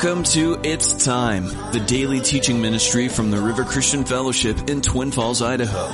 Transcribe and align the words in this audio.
Welcome 0.00 0.22
to 0.26 0.60
It's 0.62 1.04
Time, 1.04 1.46
the 1.72 1.82
daily 1.84 2.20
teaching 2.20 2.60
ministry 2.60 3.08
from 3.08 3.32
the 3.32 3.40
River 3.40 3.64
Christian 3.64 4.04
Fellowship 4.04 4.70
in 4.70 4.80
Twin 4.80 5.10
Falls, 5.10 5.42
Idaho. 5.42 5.86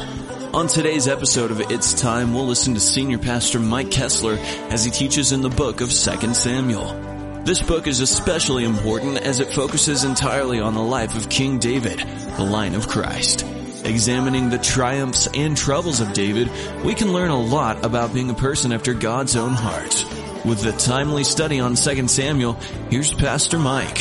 On 0.55 0.67
today's 0.67 1.09
episode 1.09 1.51
of 1.51 1.59
It's 1.59 1.95
Time, 1.99 2.35
we'll 2.35 2.45
listen 2.45 2.75
to 2.75 2.81
Senior 2.81 3.17
Pastor 3.17 3.59
Mike 3.59 3.91
Kessler 3.91 4.37
as 4.69 4.85
he 4.85 4.91
teaches 4.91 5.33
in 5.33 5.41
the 5.41 5.49
book 5.49 5.81
of 5.81 5.91
2 5.91 6.35
Samuel. 6.35 7.45
This 7.45 7.63
book 7.63 7.87
is 7.87 8.01
especially 8.01 8.65
important 8.65 9.17
as 9.17 9.41
it 9.41 9.55
focuses 9.55 10.05
entirely 10.05 10.61
on 10.61 10.75
the 10.75 10.83
life 10.83 11.17
of 11.17 11.31
King 11.31 11.59
David, 11.59 11.99
the 12.37 12.45
line 12.45 12.75
of 12.75 12.89
Christ. 12.89 13.47
Examining 13.87 14.51
the 14.51 14.59
triumphs 14.59 15.29
and 15.33 15.57
troubles 15.57 16.01
of 16.01 16.13
David, 16.13 16.51
we 16.85 16.95
can 16.95 17.15
learn 17.15 17.31
a 17.31 17.41
lot 17.41 17.83
about 17.83 18.13
being 18.13 18.29
a 18.29 18.35
person 18.35 18.71
after 18.71 18.93
God's 18.93 19.35
own 19.35 19.55
heart. 19.55 20.24
With 20.45 20.61
the 20.61 20.73
timely 20.73 21.25
study 21.25 21.59
on 21.59 21.75
2 21.75 22.07
Samuel, 22.07 22.53
here's 22.91 23.15
Pastor 23.15 23.59
Mike. 23.59 24.01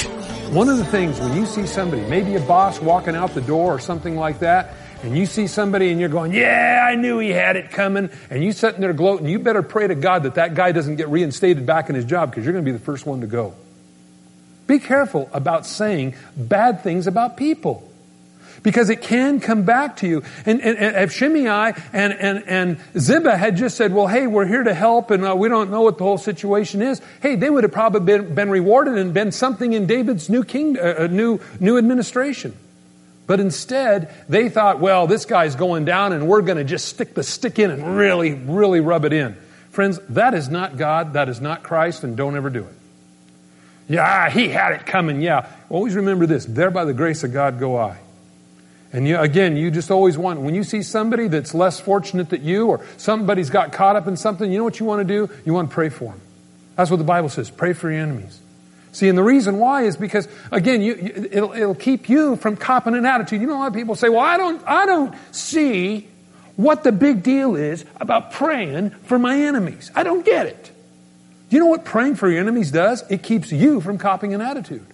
One 0.52 0.68
of 0.68 0.78
the 0.78 0.84
things 0.84 1.18
when 1.18 1.38
you 1.38 1.46
see 1.46 1.66
somebody, 1.66 2.02
maybe 2.02 2.36
a 2.36 2.42
boss 2.42 2.82
walking 2.82 3.16
out 3.16 3.34
the 3.34 3.40
door 3.40 3.74
or 3.74 3.80
something 3.80 4.18
like 4.18 4.40
that, 4.40 4.74
and 5.04 5.18
you 5.18 5.26
see 5.26 5.48
somebody 5.48 5.90
and 5.90 6.02
you're 6.02 6.10
going, 6.10 6.34
yeah, 6.34 6.86
I 6.86 6.96
knew 6.96 7.20
he 7.20 7.30
had 7.30 7.56
it 7.56 7.72
coming, 7.72 8.10
and 8.30 8.44
you 8.44 8.52
sitting 8.52 8.82
there 8.82 8.92
gloating, 8.92 9.30
you 9.30 9.40
better 9.40 9.64
pray 9.64 9.88
to 9.88 9.96
God 9.96 10.24
that 10.24 10.36
that 10.36 10.54
guy 10.54 10.74
doesn't 10.74 10.98
get 10.98 11.08
reinstated 11.08 11.66
back 11.66 11.88
in 11.88 11.96
his 11.96 12.04
job 12.04 12.32
because 12.32 12.44
you're 12.44 12.52
going 12.52 12.66
to 12.66 12.70
be 12.70 12.78
the 12.78 12.84
first 12.84 13.06
one 13.06 13.22
to 13.22 13.28
go. 13.28 13.54
Be 14.68 14.80
careful 14.80 15.30
about 15.32 15.66
saying 15.66 16.16
bad 16.36 16.84
things 16.84 17.08
about 17.08 17.38
people 17.38 17.90
because 18.64 18.90
it 18.90 19.02
can 19.02 19.40
come 19.40 19.64
back 19.64 19.98
to 19.98 20.08
you. 20.08 20.24
And, 20.46 20.62
and, 20.62 20.78
and 20.78 20.96
if 20.96 21.12
Shimei 21.12 21.74
and, 21.92 22.14
and, 22.14 22.44
and 22.48 22.80
Ziba 22.98 23.38
had 23.38 23.58
just 23.58 23.78
said, 23.78 23.94
well, 23.94 24.08
hey, 24.08 24.26
we're 24.26 24.48
here 24.48 24.64
to 24.64 24.74
help 24.74 25.12
and 25.12 25.26
uh, 25.26 25.36
we 25.36 25.50
don't 25.50 25.70
know 25.70 25.82
what 25.82 25.98
the 25.98 26.04
whole 26.06 26.18
situation 26.18 26.82
is, 26.82 27.02
hey, 27.22 27.36
they 27.36 27.50
would 27.50 27.64
have 27.64 27.74
probably 27.74 28.00
been, 28.00 28.34
been 28.34 28.50
rewarded 28.50 28.98
and 28.98 29.14
been 29.14 29.32
something 29.32 29.74
in 29.74 29.86
David's 29.86 30.30
new 30.30 30.44
king, 30.44 30.80
uh, 30.80 31.08
new, 31.08 31.40
new 31.60 31.78
administration. 31.78 32.56
But 33.26 33.40
instead, 33.40 34.14
they 34.28 34.50
thought, 34.50 34.80
well, 34.80 35.08
this 35.08 35.26
guy's 35.26 35.56
going 35.56 35.86
down 35.86 36.14
and 36.14 36.28
we're 36.28 36.42
going 36.42 36.58
to 36.58 36.64
just 36.64 36.88
stick 36.88 37.14
the 37.14 37.24
stick 37.24 37.60
in 37.60 37.72
and 37.72 37.98
really, 37.98 38.34
really 38.34 38.80
rub 38.80 39.06
it 39.06 39.14
in. 39.14 39.38
Friends, 39.72 40.00
that 40.10 40.34
is 40.34 40.50
not 40.50 40.78
God, 40.78 41.14
that 41.14 41.30
is 41.30 41.42
not 41.42 41.64
Christ, 41.64 42.04
and 42.04 42.16
don't 42.16 42.36
ever 42.36 42.50
do 42.50 42.60
it. 42.60 42.76
Yeah, 43.88 44.30
he 44.30 44.50
had 44.50 44.74
it 44.74 44.86
coming, 44.86 45.22
yeah. 45.22 45.48
Always 45.70 45.96
remember 45.96 46.26
this, 46.26 46.46
there 46.46 46.70
by 46.70 46.86
the 46.86 46.94
grace 46.94 47.24
of 47.24 47.34
God 47.34 47.60
go 47.60 47.78
I. 47.78 47.98
And 48.94 49.08
you, 49.08 49.18
again, 49.18 49.58
you 49.58 49.72
just 49.72 49.90
always 49.90 50.20
want, 50.20 50.42
when 50.42 50.54
you 50.54 50.64
see 50.64 50.84
somebody 50.84 51.28
that's 51.28 51.56
less 51.56 51.80
fortunate 51.80 52.30
than 52.30 52.44
you 52.44 52.68
or 52.68 52.86
somebody's 52.98 53.50
got 53.50 53.74
caught 53.74 53.96
up 53.96 54.08
in 54.08 54.16
something, 54.16 54.52
you 54.52 54.60
know 54.60 54.64
what 54.64 54.80
you 54.80 54.86
want 54.86 55.06
to 55.06 55.28
do? 55.28 55.34
You 55.44 55.54
want 55.54 55.72
to 55.72 55.74
pray 55.74 55.90
for 55.90 56.12
them. 56.12 56.22
That's 56.76 56.92
what 56.92 56.98
the 56.98 57.04
Bible 57.04 57.30
says. 57.30 57.50
Pray 57.50 57.74
for 57.74 57.92
your 57.92 58.02
enemies. 58.02 58.40
See, 58.92 59.10
and 59.10 59.18
the 59.18 59.24
reason 59.24 59.58
why 59.58 59.86
is 59.86 59.98
because, 59.98 60.28
again, 60.52 60.84
you, 60.84 60.94
it'll, 61.32 61.54
it'll 61.54 61.74
keep 61.74 62.08
you 62.08 62.36
from 62.36 62.56
copping 62.56 62.94
an 62.94 63.08
attitude. 63.08 63.42
You 63.42 63.48
know, 63.48 63.58
a 63.58 63.62
lot 63.62 63.68
of 63.68 63.74
people 63.74 63.96
say, 63.96 64.10
well, 64.10 64.20
I 64.20 64.38
don't, 64.38 64.62
I 64.68 64.86
don't 64.86 65.16
see 65.32 66.08
what 66.56 66.84
the 66.84 66.92
big 66.92 67.24
deal 67.24 67.56
is 67.56 67.84
about 68.00 68.32
praying 68.34 68.92
for 68.92 69.18
my 69.18 69.40
enemies. 69.40 69.90
I 69.96 70.04
don't 70.04 70.24
get 70.24 70.46
it. 70.46 70.72
Do 71.50 71.56
you 71.56 71.60
know 71.64 71.70
what 71.70 71.84
praying 71.84 72.16
for 72.16 72.30
your 72.30 72.42
enemies 72.42 72.70
does? 72.70 73.04
It 73.10 73.24
keeps 73.24 73.52
you 73.52 73.82
from 73.82 73.98
copping 73.98 74.36
an 74.36 74.42
attitude. 74.42 74.86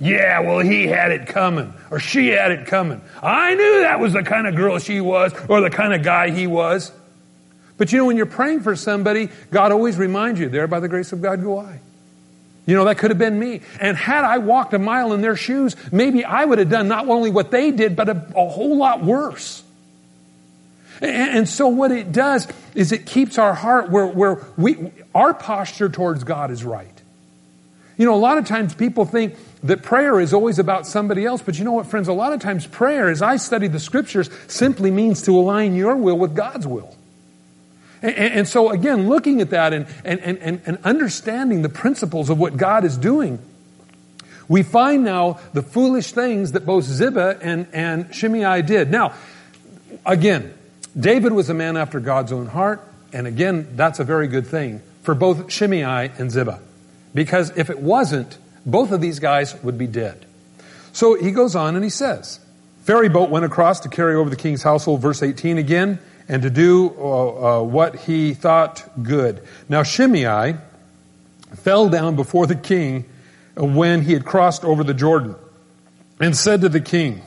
Yeah, 0.00 0.40
well, 0.40 0.60
he 0.60 0.86
had 0.86 1.10
it 1.10 1.26
coming, 1.26 1.74
or 1.90 1.98
she 1.98 2.28
had 2.28 2.52
it 2.52 2.66
coming. 2.66 3.00
I 3.20 3.54
knew 3.54 3.80
that 3.80 3.98
was 3.98 4.12
the 4.12 4.22
kind 4.22 4.46
of 4.46 4.54
girl 4.54 4.78
she 4.78 5.00
was, 5.00 5.32
or 5.48 5.60
the 5.60 5.70
kind 5.70 5.92
of 5.92 6.02
guy 6.02 6.30
he 6.30 6.46
was. 6.46 6.92
But 7.78 7.92
you 7.92 7.98
know, 7.98 8.04
when 8.06 8.16
you're 8.16 8.26
praying 8.26 8.60
for 8.60 8.76
somebody, 8.76 9.28
God 9.50 9.72
always 9.72 9.96
reminds 9.96 10.38
you, 10.38 10.48
there 10.48 10.66
by 10.66 10.80
the 10.80 10.88
grace 10.88 11.12
of 11.12 11.20
God 11.20 11.42
go 11.42 11.58
I. 11.58 11.80
You 12.66 12.74
know, 12.74 12.84
that 12.84 12.98
could 12.98 13.10
have 13.10 13.18
been 13.18 13.38
me. 13.38 13.62
And 13.80 13.96
had 13.96 14.24
I 14.24 14.38
walked 14.38 14.74
a 14.74 14.78
mile 14.78 15.14
in 15.14 15.22
their 15.22 15.36
shoes, 15.36 15.74
maybe 15.90 16.24
I 16.24 16.44
would 16.44 16.58
have 16.58 16.68
done 16.68 16.86
not 16.86 17.08
only 17.08 17.30
what 17.30 17.50
they 17.50 17.70
did, 17.70 17.96
but 17.96 18.08
a, 18.10 18.26
a 18.36 18.48
whole 18.48 18.76
lot 18.76 19.02
worse. 19.02 19.62
And, 21.00 21.38
and, 21.38 21.48
so 21.48 21.68
what 21.68 21.92
it 21.92 22.12
does 22.12 22.46
is 22.74 22.92
it 22.92 23.06
keeps 23.06 23.38
our 23.38 23.54
heart 23.54 23.88
where, 23.88 24.06
where 24.06 24.44
we, 24.56 24.92
our 25.14 25.32
posture 25.32 25.88
towards 25.88 26.24
God 26.24 26.50
is 26.50 26.64
right. 26.64 26.97
You 27.98 28.06
know, 28.06 28.14
a 28.14 28.16
lot 28.16 28.38
of 28.38 28.46
times 28.46 28.74
people 28.74 29.04
think 29.04 29.34
that 29.64 29.82
prayer 29.82 30.20
is 30.20 30.32
always 30.32 30.60
about 30.60 30.86
somebody 30.86 31.26
else, 31.26 31.42
but 31.42 31.58
you 31.58 31.64
know 31.64 31.72
what, 31.72 31.86
friends? 31.86 32.06
A 32.06 32.12
lot 32.12 32.32
of 32.32 32.40
times 32.40 32.64
prayer, 32.66 33.10
as 33.10 33.20
I 33.20 33.36
study 33.36 33.66
the 33.66 33.80
scriptures, 33.80 34.30
simply 34.46 34.92
means 34.92 35.22
to 35.22 35.32
align 35.32 35.74
your 35.74 35.96
will 35.96 36.16
with 36.16 36.34
God's 36.34 36.66
will. 36.66 36.96
And, 38.00 38.14
and 38.14 38.48
so 38.48 38.70
again, 38.70 39.08
looking 39.08 39.40
at 39.40 39.50
that 39.50 39.72
and, 39.72 39.86
and, 40.04 40.20
and, 40.20 40.62
and 40.64 40.78
understanding 40.84 41.62
the 41.62 41.68
principles 41.68 42.30
of 42.30 42.38
what 42.38 42.56
God 42.56 42.84
is 42.84 42.96
doing, 42.96 43.40
we 44.46 44.62
find 44.62 45.04
now 45.04 45.40
the 45.52 45.62
foolish 45.62 46.12
things 46.12 46.52
that 46.52 46.64
both 46.64 46.84
Ziba 46.84 47.38
and, 47.42 47.66
and 47.72 48.14
Shimei 48.14 48.62
did. 48.62 48.92
Now, 48.92 49.14
again, 50.06 50.54
David 50.98 51.32
was 51.32 51.50
a 51.50 51.54
man 51.54 51.76
after 51.76 51.98
God's 51.98 52.30
own 52.30 52.46
heart, 52.46 52.80
and 53.12 53.26
again, 53.26 53.74
that's 53.74 53.98
a 53.98 54.04
very 54.04 54.28
good 54.28 54.46
thing 54.46 54.82
for 55.02 55.16
both 55.16 55.52
Shimei 55.52 56.12
and 56.16 56.30
Ziba. 56.30 56.60
Because 57.14 57.56
if 57.56 57.70
it 57.70 57.80
wasn't, 57.80 58.38
both 58.66 58.92
of 58.92 59.00
these 59.00 59.18
guys 59.18 59.60
would 59.62 59.78
be 59.78 59.86
dead. 59.86 60.26
So 60.92 61.14
he 61.14 61.30
goes 61.30 61.54
on 61.54 61.74
and 61.74 61.84
he 61.84 61.90
says, 61.90 62.40
Ferry 62.82 63.08
boat 63.08 63.30
went 63.30 63.44
across 63.44 63.80
to 63.80 63.88
carry 63.88 64.14
over 64.14 64.30
the 64.30 64.36
king's 64.36 64.62
household, 64.62 65.00
verse 65.00 65.22
18 65.22 65.58
again, 65.58 65.98
and 66.28 66.42
to 66.42 66.50
do 66.50 66.94
uh, 66.98 67.60
uh, 67.60 67.62
what 67.62 67.96
he 67.96 68.34
thought 68.34 69.02
good. 69.02 69.42
Now 69.68 69.82
Shimei 69.82 70.56
fell 71.56 71.88
down 71.88 72.16
before 72.16 72.46
the 72.46 72.54
king 72.54 73.04
when 73.56 74.02
he 74.02 74.12
had 74.12 74.24
crossed 74.24 74.64
over 74.64 74.84
the 74.84 74.94
Jordan 74.94 75.34
and 76.20 76.36
said 76.36 76.60
to 76.62 76.68
the 76.68 76.80
king, 76.80 77.22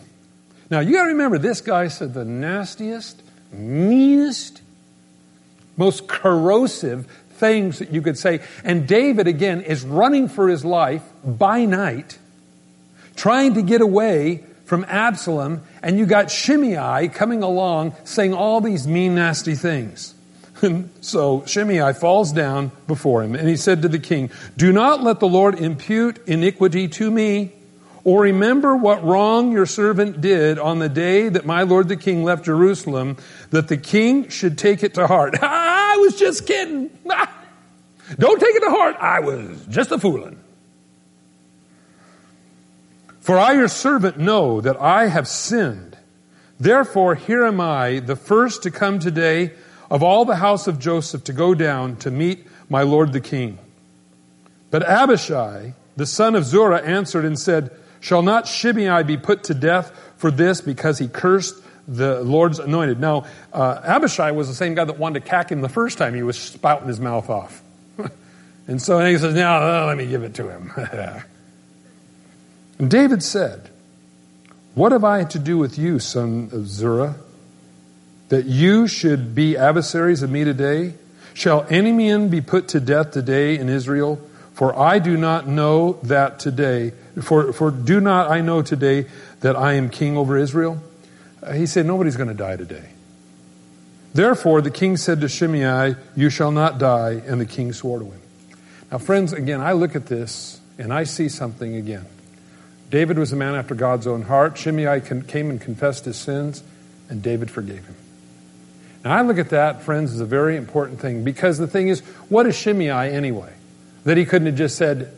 now 0.69 0.79
you 0.79 0.93
gotta 0.93 1.09
remember, 1.09 1.37
this 1.37 1.61
guy 1.61 1.89
said 1.89 2.13
the 2.13 2.25
nastiest, 2.25 3.21
meanest, 3.51 4.61
most 5.77 6.07
corrosive 6.07 7.07
things 7.41 7.79
that 7.79 7.91
you 7.91 8.01
could 8.01 8.17
say. 8.17 8.39
And 8.63 8.87
David, 8.87 9.27
again, 9.27 9.61
is 9.61 9.83
running 9.83 10.29
for 10.29 10.47
his 10.47 10.63
life 10.63 11.03
by 11.25 11.65
night, 11.65 12.17
trying 13.17 13.55
to 13.55 13.61
get 13.61 13.81
away 13.81 14.45
from 14.63 14.85
Absalom, 14.87 15.63
and 15.83 15.99
you 15.99 16.05
got 16.05 16.31
Shimei 16.31 17.09
coming 17.09 17.43
along 17.43 17.93
saying 18.05 18.33
all 18.33 18.61
these 18.61 18.87
mean, 18.87 19.15
nasty 19.15 19.55
things. 19.55 20.13
And 20.61 20.89
so 21.01 21.43
Shimei 21.45 21.91
falls 21.93 22.31
down 22.31 22.71
before 22.87 23.23
him, 23.23 23.35
and 23.35 23.49
he 23.49 23.57
said 23.57 23.81
to 23.81 23.89
the 23.89 23.99
king, 23.99 24.29
Do 24.55 24.71
not 24.71 25.03
let 25.03 25.19
the 25.19 25.27
Lord 25.27 25.59
impute 25.59 26.25
iniquity 26.27 26.87
to 26.87 27.11
me, 27.11 27.51
or 28.03 28.21
remember 28.21 28.75
what 28.75 29.03
wrong 29.03 29.51
your 29.51 29.65
servant 29.65 30.21
did 30.21 30.57
on 30.57 30.79
the 30.79 30.89
day 30.89 31.27
that 31.29 31.45
my 31.45 31.63
lord 31.63 31.87
the 31.87 31.97
king 31.97 32.23
left 32.23 32.45
Jerusalem, 32.45 33.17
that 33.49 33.67
the 33.67 33.77
king 33.77 34.29
should 34.29 34.57
take 34.57 34.83
it 34.83 34.93
to 34.93 35.07
heart. 35.07 35.35
Was 36.01 36.17
just 36.17 36.47
kidding. 36.47 36.89
Don't 38.17 38.39
take 38.39 38.55
it 38.55 38.61
to 38.61 38.69
heart. 38.71 38.95
I 38.99 39.19
was 39.19 39.65
just 39.67 39.91
a 39.91 39.99
fooling. 39.99 40.39
For 43.19 43.37
I, 43.37 43.53
your 43.53 43.67
servant, 43.67 44.17
know 44.17 44.61
that 44.61 44.81
I 44.81 45.07
have 45.07 45.27
sinned. 45.27 45.95
Therefore, 46.59 47.13
here 47.13 47.45
am 47.45 47.61
I, 47.61 47.99
the 47.99 48.15
first 48.15 48.63
to 48.63 48.71
come 48.71 48.97
today 48.97 49.51
of 49.91 50.01
all 50.01 50.25
the 50.25 50.37
house 50.37 50.67
of 50.67 50.79
Joseph 50.79 51.23
to 51.25 51.33
go 51.33 51.53
down 51.53 51.97
to 51.97 52.09
meet 52.09 52.47
my 52.67 52.81
lord 52.81 53.13
the 53.13 53.21
king. 53.21 53.59
But 54.71 54.81
Abishai, 54.83 55.75
the 55.97 56.07
son 56.07 56.35
of 56.35 56.45
Zeruiah, 56.45 56.83
answered 56.83 57.25
and 57.25 57.37
said, 57.37 57.69
Shall 57.99 58.23
not 58.23 58.47
Shimei 58.47 59.03
be 59.03 59.17
put 59.17 59.43
to 59.45 59.53
death 59.53 59.91
for 60.17 60.31
this 60.31 60.61
because 60.61 60.97
he 60.97 61.07
cursed 61.07 61.55
the 61.95 62.21
Lord's 62.21 62.59
anointed? 62.59 62.99
Now, 62.99 63.25
uh, 63.53 63.81
Abishai 63.83 64.31
was 64.31 64.47
the 64.47 64.55
same 64.55 64.75
guy 64.75 64.85
that 64.85 64.97
wanted 64.97 65.23
to 65.23 65.29
cack 65.29 65.51
him 65.51 65.61
the 65.61 65.69
first 65.69 65.97
time 65.97 66.13
he 66.13 66.23
was 66.23 66.37
spouting 66.37 66.87
his 66.87 66.99
mouth 66.99 67.29
off. 67.29 67.61
and 68.67 68.81
so 68.81 68.99
he 69.05 69.17
says, 69.17 69.35
Now, 69.35 69.57
uh, 69.57 69.85
let 69.87 69.97
me 69.97 70.07
give 70.07 70.23
it 70.23 70.33
to 70.35 70.49
him. 70.49 70.71
and 72.79 72.89
David 72.89 73.21
said, 73.21 73.69
What 74.73 74.91
have 74.91 75.03
I 75.03 75.23
to 75.25 75.39
do 75.39 75.57
with 75.57 75.77
you, 75.77 75.99
son 75.99 76.49
of 76.51 76.67
Zeruiah, 76.67 77.15
that 78.29 78.45
you 78.45 78.87
should 78.87 79.35
be 79.35 79.57
adversaries 79.57 80.23
of 80.23 80.31
me 80.31 80.43
today? 80.43 80.93
Shall 81.33 81.65
any 81.69 81.91
man 81.91 82.29
be 82.29 82.41
put 82.41 82.69
to 82.69 82.79
death 82.79 83.11
today 83.11 83.57
in 83.57 83.69
Israel? 83.69 84.21
For 84.53 84.77
I 84.77 84.99
do 84.99 85.17
not 85.17 85.47
know 85.47 85.93
that 86.03 86.39
today, 86.39 86.93
for, 87.21 87.53
for 87.53 87.71
do 87.71 87.99
not 87.99 88.29
I 88.29 88.41
know 88.41 88.61
today 88.61 89.07
that 89.39 89.55
I 89.55 89.73
am 89.73 89.89
king 89.89 90.17
over 90.17 90.37
Israel? 90.37 90.81
Uh, 91.41 91.53
he 91.53 91.65
said, 91.65 91.85
Nobody's 91.85 92.17
going 92.17 92.29
to 92.29 92.35
die 92.35 92.55
today. 92.55 92.89
Therefore, 94.13 94.61
the 94.61 94.71
king 94.71 94.97
said 94.97 95.21
to 95.21 95.29
Shimei, 95.29 95.95
You 96.15 96.29
shall 96.29 96.51
not 96.51 96.77
die, 96.77 97.21
and 97.25 97.39
the 97.39 97.45
king 97.45 97.73
swore 97.73 97.99
to 97.99 98.05
him. 98.05 98.21
Now, 98.91 98.97
friends, 98.97 99.33
again, 99.33 99.61
I 99.61 99.71
look 99.71 99.95
at 99.95 100.07
this 100.07 100.59
and 100.77 100.93
I 100.93 101.05
see 101.05 101.29
something 101.29 101.75
again. 101.75 102.05
David 102.89 103.17
was 103.17 103.31
a 103.31 103.37
man 103.37 103.55
after 103.55 103.73
God's 103.73 104.07
own 104.07 104.23
heart. 104.23 104.57
Shimei 104.57 104.99
came 104.99 105.49
and 105.49 105.61
confessed 105.61 106.05
his 106.05 106.17
sins, 106.17 106.61
and 107.09 107.21
David 107.23 107.49
forgave 107.49 107.85
him. 107.85 107.95
Now, 109.05 109.17
I 109.17 109.21
look 109.21 109.37
at 109.37 109.49
that, 109.49 109.81
friends, 109.81 110.13
as 110.13 110.19
a 110.19 110.25
very 110.25 110.57
important 110.57 110.99
thing 110.99 111.23
because 111.23 111.57
the 111.57 111.67
thing 111.67 111.87
is, 111.87 112.01
what 112.29 112.45
is 112.45 112.55
Shimei 112.55 113.09
anyway? 113.11 113.53
that 114.03 114.17
he 114.17 114.25
couldn't 114.25 114.47
have 114.47 114.55
just 114.55 114.77
said, 114.77 115.11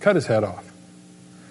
cut 0.00 0.16
his 0.16 0.26
head 0.26 0.44
off. 0.44 0.69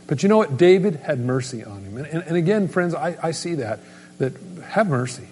But 0.09 0.23
you 0.23 0.29
know 0.29 0.37
what? 0.37 0.57
David 0.57 0.95
had 0.95 1.19
mercy 1.19 1.63
on 1.63 1.83
him. 1.83 1.97
And, 1.97 2.07
and, 2.07 2.23
and 2.23 2.35
again, 2.35 2.67
friends, 2.67 2.95
I, 2.95 3.15
I 3.21 3.29
see 3.29 3.53
that, 3.55 3.79
that 4.17 4.33
have 4.69 4.89
mercy. 4.89 5.27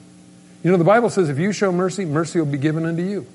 You 0.64 0.70
know, 0.70 0.78
the 0.78 0.84
Bible 0.84 1.10
says 1.10 1.30
if 1.30 1.40
you 1.40 1.52
show 1.52 1.72
mercy, 1.72 2.06
mercy 2.06 2.38
will 2.38 2.46
be 2.46 2.60
given 2.60 2.86
unto 2.86 3.02
you. 3.02 3.26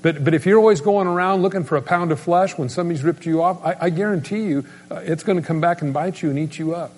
But, 0.00 0.24
but 0.24 0.32
if 0.32 0.46
you're 0.46 0.58
always 0.58 0.80
going 0.80 1.06
around 1.06 1.42
looking 1.42 1.64
for 1.64 1.76
a 1.76 1.82
pound 1.82 2.10
of 2.10 2.18
flesh 2.18 2.56
when 2.56 2.70
somebody's 2.70 3.04
ripped 3.04 3.26
you 3.26 3.42
off, 3.42 3.62
I, 3.62 3.76
I 3.82 3.90
guarantee 3.90 4.44
you 4.44 4.64
uh, 4.90 5.02
it's 5.04 5.24
going 5.24 5.38
to 5.38 5.46
come 5.46 5.60
back 5.60 5.82
and 5.82 5.92
bite 5.92 6.22
you 6.22 6.30
and 6.30 6.38
eat 6.38 6.58
you 6.58 6.74
up. 6.74 6.92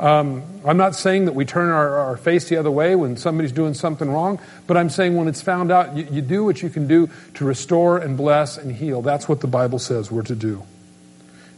Um, 0.00 0.42
I'm 0.64 0.78
not 0.78 0.94
saying 0.94 1.26
that 1.26 1.34
we 1.34 1.44
turn 1.44 1.68
our, 1.68 1.98
our, 1.98 2.16
face 2.16 2.48
the 2.48 2.56
other 2.56 2.70
way 2.70 2.96
when 2.96 3.18
somebody's 3.18 3.52
doing 3.52 3.74
something 3.74 4.10
wrong, 4.10 4.40
but 4.66 4.78
I'm 4.78 4.88
saying 4.88 5.14
when 5.14 5.28
it's 5.28 5.42
found 5.42 5.70
out, 5.70 5.94
you, 5.94 6.08
you 6.10 6.22
do 6.22 6.42
what 6.42 6.62
you 6.62 6.70
can 6.70 6.88
do 6.88 7.10
to 7.34 7.44
restore 7.44 7.98
and 7.98 8.16
bless 8.16 8.56
and 8.56 8.74
heal. 8.74 9.02
That's 9.02 9.28
what 9.28 9.40
the 9.40 9.46
Bible 9.46 9.78
says 9.78 10.10
we're 10.10 10.22
to 10.22 10.34
do. 10.34 10.64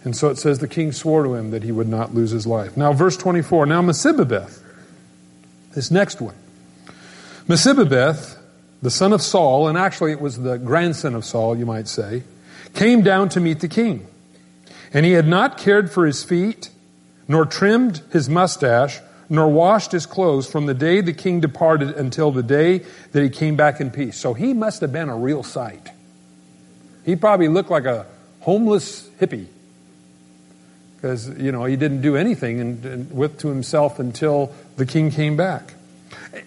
And 0.05 0.15
so 0.15 0.29
it 0.29 0.37
says 0.37 0.59
the 0.59 0.69
king 0.69 0.93
swore 0.93 1.25
to 1.25 1.35
him 1.35 1.51
that 1.51 1.63
he 1.63 1.73
would 1.73 1.89
not 1.89 2.15
lose 2.15 2.31
his 2.31 2.47
life. 2.47 2.77
Now, 2.77 2.93
verse 2.93 3.17
24. 3.17 3.65
Now, 3.67 3.81
Mephibosheth, 3.81 4.63
this 5.75 5.91
next 5.91 6.21
one. 6.21 6.35
Mephibosheth, 7.49 8.39
the 8.83 8.91
son 8.91 9.15
of 9.15 9.23
Saul, 9.23 9.67
and 9.67 9.79
actually 9.79 10.13
it 10.13 10.21
was 10.21 10.39
the 10.39 10.59
grandson 10.59 11.15
of 11.15 11.25
Saul, 11.25 11.57
you 11.57 11.65
might 11.65 11.89
say, 11.89 12.23
came 12.75 13.01
down 13.01 13.31
to 13.31 13.41
meet 13.41 13.61
the 13.61 13.69
king. 13.69 14.07
And 14.93 15.07
he 15.07 15.13
had 15.13 15.27
not 15.27 15.57
cared 15.57 15.91
for 15.91 16.05
his 16.05 16.23
feet, 16.23 16.69
nor 17.27 17.47
trimmed 17.47 18.03
his 18.13 18.29
mustache, 18.29 19.01
nor 19.31 19.49
washed 19.49 19.93
his 19.93 20.05
clothes 20.05 20.51
from 20.51 20.67
the 20.67 20.75
day 20.75 21.01
the 21.01 21.15
king 21.15 21.41
departed 21.41 21.89
until 21.97 22.31
the 22.31 22.43
day 22.43 22.83
that 23.13 23.23
he 23.23 23.31
came 23.31 23.57
back 23.57 23.81
in 23.81 23.91
peace. 23.91 24.19
So 24.19 24.35
he 24.35 24.53
must 24.53 24.83
have 24.83 24.93
been 24.93 25.09
a 25.09 25.17
real 25.17 25.43
sight. 25.43 25.89
He 27.07 27.17
probably 27.17 27.49
looked 27.49 27.71
like 27.71 27.87
a 27.87 28.07
homeless 28.41 29.09
hippie 29.19 29.49
because 31.05 31.29
you 31.39 31.53
know 31.53 31.67
he 31.67 31.77
didn't 31.77 32.01
do 32.01 32.17
anything 32.17 32.61
and, 32.61 32.87
and 32.87 33.11
with 33.13 33.39
to 33.41 33.49
himself 33.49 33.99
until 33.99 34.55
the 34.77 34.87
king 34.87 35.11
came 35.11 35.37
back. 35.37 35.75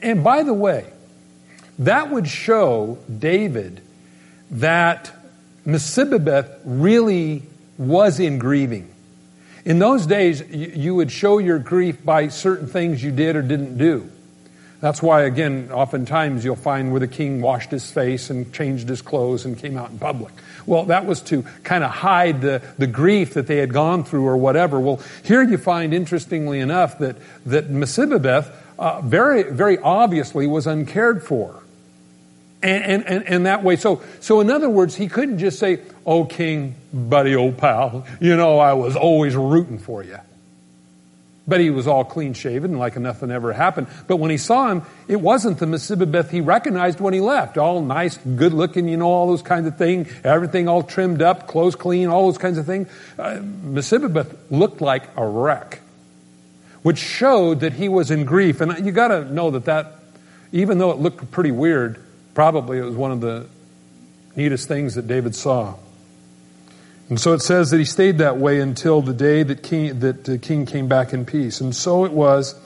And 0.02 0.24
by 0.24 0.42
the 0.42 0.54
way, 0.54 0.88
that 1.78 2.10
would 2.10 2.28
show 2.28 2.98
David 3.20 3.82
that 4.50 5.16
Mephibosheth 5.64 6.62
really 6.66 7.44
was 7.78 8.20
in 8.20 8.40
grieving. 8.40 8.92
In 9.64 9.78
those 9.78 10.08
days, 10.08 10.42
you 10.50 10.96
would 10.96 11.12
show 11.12 11.38
your 11.38 11.60
grief 11.60 12.04
by 12.04 12.30
certain 12.30 12.66
things 12.66 13.04
you 13.04 13.12
did 13.12 13.36
or 13.36 13.44
didn't 13.44 13.78
do. 13.78 14.10
That's 14.80 15.02
why, 15.02 15.24
again, 15.24 15.72
oftentimes 15.72 16.46
you'll 16.46 16.56
find 16.56 16.92
where 16.92 17.00
the 17.00 17.08
king 17.08 17.42
washed 17.42 17.72
his 17.72 17.90
face 17.90 18.30
and 18.30 18.54
changed 18.54 18.88
his 18.88 19.02
clothes 19.02 19.44
and 19.44 19.58
came 19.58 19.76
out 19.76 19.90
in 19.90 19.98
public. 19.98 20.34
Well, 20.68 20.86
that 20.86 21.06
was 21.08 21.22
to 21.22 21.44
kind 21.64 21.84
of 21.84 21.90
hide 21.90 22.42
the, 22.42 22.62
the 22.78 22.86
grief 22.86 23.34
that 23.34 23.48
they 23.48 23.58
had 23.58 23.74
gone 23.74 24.04
through 24.04 24.28
or 24.28 24.38
whatever. 24.38 24.80
Well, 24.80 25.02
here 25.24 25.42
you 25.42 25.58
find, 25.58 25.96
interestingly 25.96 26.60
enough, 26.60 27.00
that, 27.00 27.16
that 27.48 27.72
Mephibosheth 27.72 28.52
uh, 28.78 29.02
very, 29.02 29.44
very 29.44 29.80
obviously 29.80 30.46
was 30.46 30.68
uncared 30.68 31.24
for. 31.24 31.64
And, 32.62 33.06
and, 33.06 33.24
and, 33.28 33.46
that 33.46 33.64
way, 33.64 33.76
so, 33.76 34.02
so 34.20 34.42
in 34.42 34.50
other 34.50 34.70
words, 34.70 34.96
he 34.96 35.08
couldn't 35.08 35.38
just 35.38 35.60
say, 35.60 35.80
Oh, 36.06 36.26
King, 36.26 36.76
buddy, 36.92 37.36
old 37.36 37.58
pal, 37.58 38.06
you 38.20 38.36
know, 38.36 38.58
I 38.58 38.74
was 38.74 38.96
always 38.96 39.36
rooting 39.36 39.78
for 39.78 40.04
you. 40.04 40.18
But 41.48 41.62
he 41.62 41.70
was 41.70 41.88
all 41.88 42.04
clean 42.04 42.34
shaven, 42.34 42.78
like 42.78 42.98
nothing 42.98 43.32
ever 43.32 43.54
happened. 43.54 43.88
But 44.06 44.18
when 44.18 44.32
he 44.32 44.38
saw 44.38 44.70
him, 44.70 44.82
it 45.08 45.22
wasn't 45.22 45.60
the 45.60 45.66
Mephibosheth 45.66 46.30
he 46.30 46.42
recognized 46.42 47.00
when 47.00 47.14
he 47.14 47.22
left. 47.22 47.58
All 47.58 47.82
nice, 47.82 48.18
good 48.18 48.52
looking, 48.52 48.90
you 48.90 48.98
know, 48.98 49.08
all 49.08 49.28
those 49.28 49.44
kinds 49.44 49.66
of 49.66 49.78
things. 49.78 50.12
Everything 50.26 50.68
all 50.68 50.84
trimmed 50.84 51.22
up, 51.22 51.48
clothes 51.48 51.76
clean, 51.76 52.10
all 52.10 52.26
those 52.26 52.38
kinds 52.38 52.58
of 52.58 52.66
things. 52.66 52.90
Uh, 53.18 53.42
looked 54.50 54.82
like 54.82 55.04
a 55.16 55.26
wreck, 55.26 55.80
which 56.84 56.98
showed 56.98 57.62
that 57.62 57.72
he 57.74 57.88
was 57.88 58.12
in 58.12 58.26
grief. 58.26 58.60
And 58.60 58.86
you 58.86 58.92
got 58.92 59.08
to 59.08 59.24
know 59.24 59.52
that 59.52 59.66
that, 59.66 60.00
even 60.52 60.80
though 60.80 60.92
it 60.92 60.98
looked 60.98 61.32
pretty 61.32 61.52
weird, 61.52 62.04
probably 62.34 62.78
it 62.80 62.84
was 62.84 62.96
one 62.96 63.12
of 63.12 63.22
the 63.22 63.48
neatest 64.36 64.68
things 64.68 64.96
that 64.96 65.08
David 65.08 65.34
saw. 65.34 65.76
And 67.10 67.20
so 67.20 67.34
it 67.34 67.42
says 67.42 67.72
that 67.72 67.78
he 67.78 67.86
stayed 67.86 68.18
that 68.18 68.38
way 68.38 68.60
until 68.60 69.02
the 69.02 69.14
day 69.14 69.44
that, 69.44 69.64
king, 69.64 70.00
that 70.00 70.26
the 70.26 70.38
king 70.38 70.66
came 70.66 70.88
back 70.88 71.14
in 71.14 71.26
peace. 71.26 71.62
And 71.62 71.74
so 71.74 72.04
it 72.04 72.12
was 72.12 72.60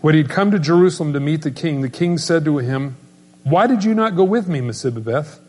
when 0.00 0.14
he'd 0.14 0.28
come 0.28 0.52
to 0.52 0.58
Jerusalem 0.58 1.12
to 1.12 1.20
meet 1.20 1.42
the 1.42 1.50
king, 1.50 1.80
the 1.80 1.88
king 1.88 2.16
said 2.16 2.44
to 2.44 2.58
him, 2.58 2.96
Why 3.42 3.66
did 3.66 3.82
you 3.82 3.94
not 3.94 4.14
go 4.14 4.24
with 4.24 4.48
me, 4.48 4.60
Mephibosheth? 4.60 5.40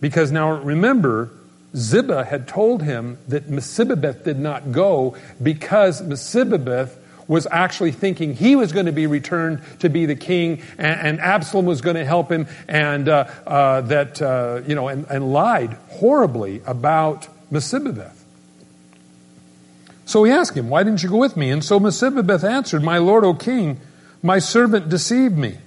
Because 0.00 0.32
now 0.32 0.52
remember, 0.52 1.30
Ziba 1.76 2.24
had 2.24 2.48
told 2.48 2.82
him 2.82 3.18
that 3.28 3.48
Mephibosheth 3.50 4.24
did 4.24 4.38
not 4.38 4.72
go 4.72 5.16
because 5.42 6.00
Mephibosheth 6.00 6.98
was 7.28 7.46
actually 7.50 7.92
thinking 7.92 8.34
he 8.34 8.56
was 8.56 8.72
going 8.72 8.86
to 8.86 8.92
be 8.92 9.06
returned 9.06 9.60
to 9.80 9.90
be 9.90 10.06
the 10.06 10.16
king, 10.16 10.62
and, 10.78 11.00
and 11.00 11.20
Absalom 11.20 11.66
was 11.66 11.82
going 11.82 11.96
to 11.96 12.04
help 12.04 12.32
him, 12.32 12.46
and 12.66 13.06
uh, 13.06 13.28
uh, 13.46 13.82
that 13.82 14.22
uh, 14.22 14.62
you 14.66 14.74
know, 14.74 14.88
and, 14.88 15.04
and 15.10 15.30
lied 15.30 15.76
horribly 15.90 16.62
about 16.64 17.28
Mephibosheth. 17.50 18.24
So 20.04 20.24
he 20.24 20.32
asked 20.32 20.56
him, 20.56 20.70
Why 20.70 20.82
didn't 20.82 21.02
you 21.02 21.10
go 21.10 21.18
with 21.18 21.36
me? 21.36 21.50
And 21.50 21.64
so 21.64 21.78
Mephibosheth 21.78 22.44
answered, 22.44 22.82
My 22.82 22.98
lord, 22.98 23.24
O 23.24 23.34
king, 23.34 23.80
my 24.22 24.38
servant 24.38 24.88
deceived 24.88 25.36
me. 25.36 25.58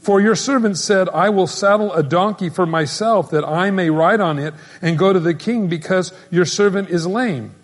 For 0.00 0.20
your 0.20 0.34
servant 0.34 0.78
said, 0.78 1.08
I 1.10 1.28
will 1.28 1.46
saddle 1.46 1.92
a 1.92 2.02
donkey 2.02 2.48
for 2.48 2.64
myself 2.64 3.30
that 3.30 3.44
I 3.44 3.70
may 3.70 3.90
ride 3.90 4.20
on 4.20 4.38
it 4.38 4.54
and 4.80 4.98
go 4.98 5.12
to 5.12 5.20
the 5.20 5.34
king 5.34 5.68
because 5.68 6.12
your 6.30 6.46
servant 6.46 6.88
is 6.88 7.06
lame. 7.06 7.54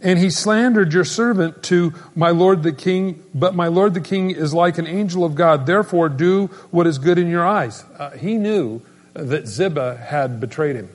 And 0.00 0.18
he 0.18 0.30
slandered 0.30 0.94
your 0.94 1.04
servant 1.04 1.62
to 1.64 1.92
my 2.14 2.30
lord 2.30 2.62
the 2.62 2.72
king, 2.72 3.22
but 3.34 3.54
my 3.54 3.66
lord 3.66 3.94
the 3.94 4.00
king 4.00 4.30
is 4.30 4.54
like 4.54 4.78
an 4.78 4.86
angel 4.86 5.24
of 5.24 5.34
God. 5.34 5.66
Therefore, 5.66 6.08
do 6.08 6.46
what 6.70 6.86
is 6.86 6.98
good 6.98 7.18
in 7.18 7.28
your 7.28 7.46
eyes. 7.46 7.84
Uh, 7.98 8.10
he 8.12 8.36
knew 8.36 8.80
that 9.12 9.46
Ziba 9.46 9.96
had 9.96 10.40
betrayed 10.40 10.76
him. 10.76 10.88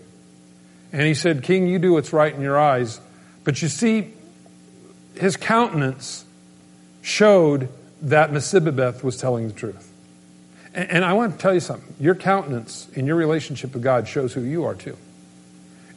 And 0.96 1.04
he 1.04 1.14
said, 1.14 1.44
King, 1.44 1.68
you 1.68 1.78
do 1.78 1.92
what's 1.92 2.14
right 2.14 2.34
in 2.34 2.40
your 2.40 2.58
eyes. 2.58 3.02
But 3.44 3.62
you 3.62 3.68
see, 3.68 4.14
his 5.16 5.36
countenance 5.36 6.24
showed 7.02 7.68
that 8.04 8.32
Mephibosheth 8.32 9.04
was 9.04 9.18
telling 9.18 9.50
the 9.50 9.54
truth. 9.54 9.92
And, 10.74 10.90
and 10.90 11.06
I 11.06 11.12
want 11.12 11.34
to 11.34 11.38
tell 11.38 11.54
you 11.54 11.60
something. 11.60 11.94
Your 12.00 12.16
countenance 12.16 12.88
in 12.94 13.08
your 13.08 13.18
relationship 13.18 13.74
with 13.74 13.84
God 13.84 14.08
shows 14.08 14.32
who 14.32 14.40
you 14.40 14.64
are 14.64 14.74
too. 14.74 14.96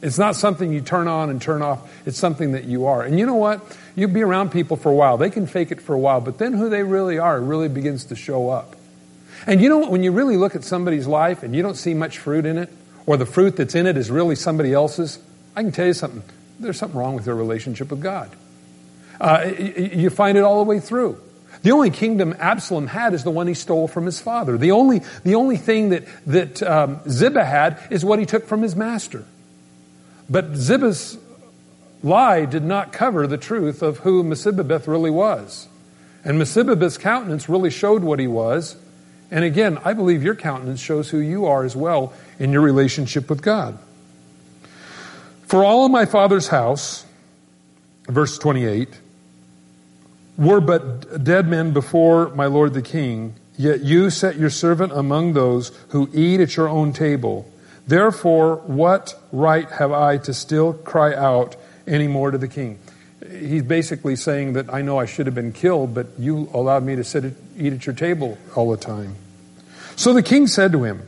It's 0.01 0.17
not 0.17 0.35
something 0.35 0.73
you 0.73 0.81
turn 0.81 1.07
on 1.07 1.29
and 1.29 1.41
turn 1.41 1.61
off. 1.61 1.89
It's 2.05 2.17
something 2.17 2.51
that 2.51 2.65
you 2.65 2.87
are. 2.87 3.01
And 3.01 3.17
you 3.17 3.25
know 3.25 3.35
what? 3.35 3.61
You 3.95 4.09
be 4.09 4.21
around 4.21 4.51
people 4.51 4.75
for 4.75 4.91
a 4.91 4.95
while. 4.95 5.17
They 5.17 5.29
can 5.29 5.47
fake 5.47 5.71
it 5.71 5.79
for 5.79 5.93
a 5.93 5.99
while, 5.99 6.19
but 6.19 6.39
then 6.39 6.51
who 6.51 6.67
they 6.67 6.83
really 6.83 7.17
are 7.17 7.39
really 7.39 7.69
begins 7.69 8.03
to 8.05 8.17
show 8.17 8.49
up. 8.49 8.75
And 9.47 9.61
you 9.61 9.69
know 9.69 9.77
what? 9.77 9.91
When 9.91 10.03
you 10.03 10.11
really 10.11 10.35
look 10.35 10.57
at 10.57 10.65
somebody's 10.65 11.07
life 11.07 11.41
and 11.41 11.55
you 11.55 11.61
don't 11.61 11.75
see 11.75 11.93
much 11.93 12.17
fruit 12.17 12.45
in 12.45 12.57
it, 12.57 12.69
or 13.09 13.17
the 13.17 13.25
fruit 13.25 13.55
that's 13.55 13.73
in 13.73 13.87
it 13.87 13.97
is 13.97 14.11
really 14.11 14.35
somebody 14.35 14.71
else's, 14.71 15.17
I 15.55 15.63
can 15.63 15.71
tell 15.71 15.87
you 15.87 15.93
something. 15.93 16.21
There's 16.59 16.77
something 16.77 16.99
wrong 16.99 17.15
with 17.15 17.25
their 17.25 17.33
relationship 17.33 17.89
with 17.89 18.03
God. 18.03 18.29
Uh, 19.19 19.51
you 19.75 20.11
find 20.11 20.37
it 20.37 20.41
all 20.41 20.63
the 20.63 20.69
way 20.69 20.79
through. 20.79 21.19
The 21.63 21.71
only 21.71 21.89
kingdom 21.89 22.35
Absalom 22.37 22.85
had 22.85 23.15
is 23.15 23.23
the 23.23 23.31
one 23.31 23.47
he 23.47 23.55
stole 23.55 23.87
from 23.87 24.05
his 24.05 24.21
father. 24.21 24.59
The 24.59 24.69
only, 24.69 25.01
the 25.23 25.33
only 25.33 25.57
thing 25.57 25.89
that, 25.89 26.03
that 26.27 26.61
um, 26.61 26.99
Ziba 27.09 27.43
had 27.43 27.79
is 27.89 28.05
what 28.05 28.19
he 28.19 28.27
took 28.27 28.45
from 28.45 28.61
his 28.61 28.75
master. 28.75 29.25
But 30.29 30.55
Ziba's 30.55 31.17
lie 32.03 32.45
did 32.45 32.63
not 32.63 32.93
cover 32.93 33.25
the 33.25 33.39
truth 33.39 33.81
of 33.81 33.97
who 33.97 34.23
Mephibosheth 34.23 34.87
really 34.87 35.09
was. 35.09 35.67
And 36.23 36.37
Mephibosheth's 36.37 36.99
countenance 36.99 37.49
really 37.49 37.71
showed 37.71 38.03
what 38.03 38.19
he 38.19 38.27
was. 38.27 38.75
And 39.31 39.43
again, 39.43 39.77
I 39.85 39.93
believe 39.93 40.23
your 40.23 40.35
countenance 40.35 40.79
shows 40.79 41.09
who 41.09 41.19
you 41.19 41.45
are 41.45 41.63
as 41.63 41.75
well 41.75 42.13
in 42.39 42.51
your 42.51 42.61
relationship 42.61 43.29
with 43.29 43.41
God. 43.41 43.77
For 45.43 45.63
all 45.63 45.85
of 45.85 45.91
my 45.91 46.05
father's 46.05 46.47
house, 46.47 47.05
verse 48.07 48.37
28, 48.37 48.89
were 50.37 50.61
but 50.61 51.23
dead 51.23 51.47
men 51.47 51.73
before 51.73 52.29
my 52.29 52.45
lord 52.45 52.73
the 52.73 52.81
king, 52.81 53.35
yet 53.57 53.81
you 53.81 54.09
set 54.09 54.37
your 54.37 54.49
servant 54.49 54.93
among 54.93 55.33
those 55.33 55.71
who 55.89 56.09
eat 56.13 56.39
at 56.39 56.55
your 56.55 56.69
own 56.69 56.93
table. 56.93 57.51
Therefore, 57.85 58.57
what 58.57 59.19
right 59.31 59.69
have 59.71 59.91
I 59.91 60.17
to 60.19 60.33
still 60.33 60.73
cry 60.73 61.13
out 61.13 61.55
any 61.85 62.07
more 62.07 62.31
to 62.31 62.37
the 62.37 62.47
king? 62.47 62.79
He's 63.27 63.63
basically 63.63 64.15
saying 64.15 64.53
that 64.53 64.73
I 64.73 64.81
know 64.81 64.97
I 64.97 65.05
should 65.05 65.25
have 65.25 65.35
been 65.35 65.51
killed, 65.51 65.93
but 65.93 66.07
you 66.17 66.49
allowed 66.53 66.83
me 66.83 66.95
to 66.95 67.03
sit 67.03 67.25
at, 67.25 67.33
eat 67.57 67.73
at 67.73 67.85
your 67.85 67.95
table 67.95 68.37
all 68.55 68.71
the 68.71 68.77
time. 68.77 69.15
So 69.95 70.13
the 70.13 70.23
king 70.23 70.47
said 70.47 70.71
to 70.71 70.83
him, 70.83 71.01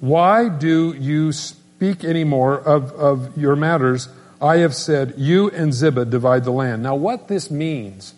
why 0.00 0.48
do 0.48 0.94
you 0.94 1.32
speak 1.32 2.02
any 2.04 2.24
more 2.24 2.58
of, 2.58 2.92
of 2.92 3.38
your 3.38 3.54
matters? 3.54 4.08
I 4.40 4.58
have 4.58 4.74
said, 4.74 5.14
you 5.16 5.50
and 5.50 5.72
Ziba 5.72 6.04
divide 6.04 6.44
the 6.44 6.50
land. 6.50 6.82
Now, 6.82 6.96
what 6.96 7.28
this 7.28 7.50
means 7.50 8.14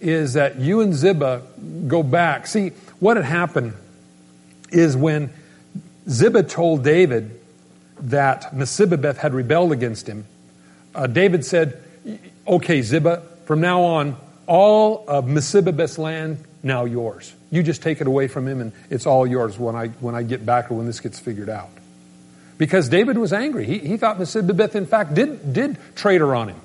is 0.00 0.34
that 0.34 0.56
you 0.56 0.80
and 0.80 0.94
Ziba 0.94 1.42
go 1.86 2.02
back. 2.02 2.46
See, 2.46 2.70
what 3.00 3.16
had 3.16 3.26
happened 3.26 3.74
is 4.70 4.96
when 4.96 5.30
Ziba 6.08 6.42
told 6.42 6.84
David 6.84 7.38
that 8.00 8.54
Mephibosheth 8.54 9.18
had 9.18 9.34
rebelled 9.34 9.72
against 9.72 10.06
him, 10.06 10.24
uh, 10.94 11.06
David 11.06 11.44
said, 11.44 11.82
okay, 12.48 12.82
Ziba, 12.82 13.22
from 13.44 13.60
now 13.60 13.82
on, 13.82 14.16
all 14.46 15.04
of 15.06 15.26
Mephibosheth's 15.26 15.98
land 15.98 16.44
now 16.62 16.84
yours. 16.84 17.34
You 17.50 17.62
just 17.62 17.82
take 17.82 18.00
it 18.00 18.06
away 18.06 18.28
from 18.28 18.46
him 18.46 18.60
and 18.60 18.72
it's 18.90 19.06
all 19.06 19.26
yours 19.26 19.58
when 19.58 19.74
I, 19.74 19.88
when 19.88 20.14
I 20.14 20.22
get 20.22 20.44
back 20.44 20.70
or 20.70 20.74
when 20.74 20.86
this 20.86 21.00
gets 21.00 21.18
figured 21.18 21.48
out. 21.48 21.70
Because 22.56 22.88
David 22.88 23.16
was 23.18 23.32
angry. 23.32 23.64
He, 23.64 23.78
he 23.78 23.96
thought 23.96 24.18
Mephibosheth, 24.18 24.74
in 24.74 24.86
fact, 24.86 25.14
did, 25.14 25.52
did 25.52 25.78
traitor 25.94 26.34
on 26.34 26.48
him. 26.48 26.60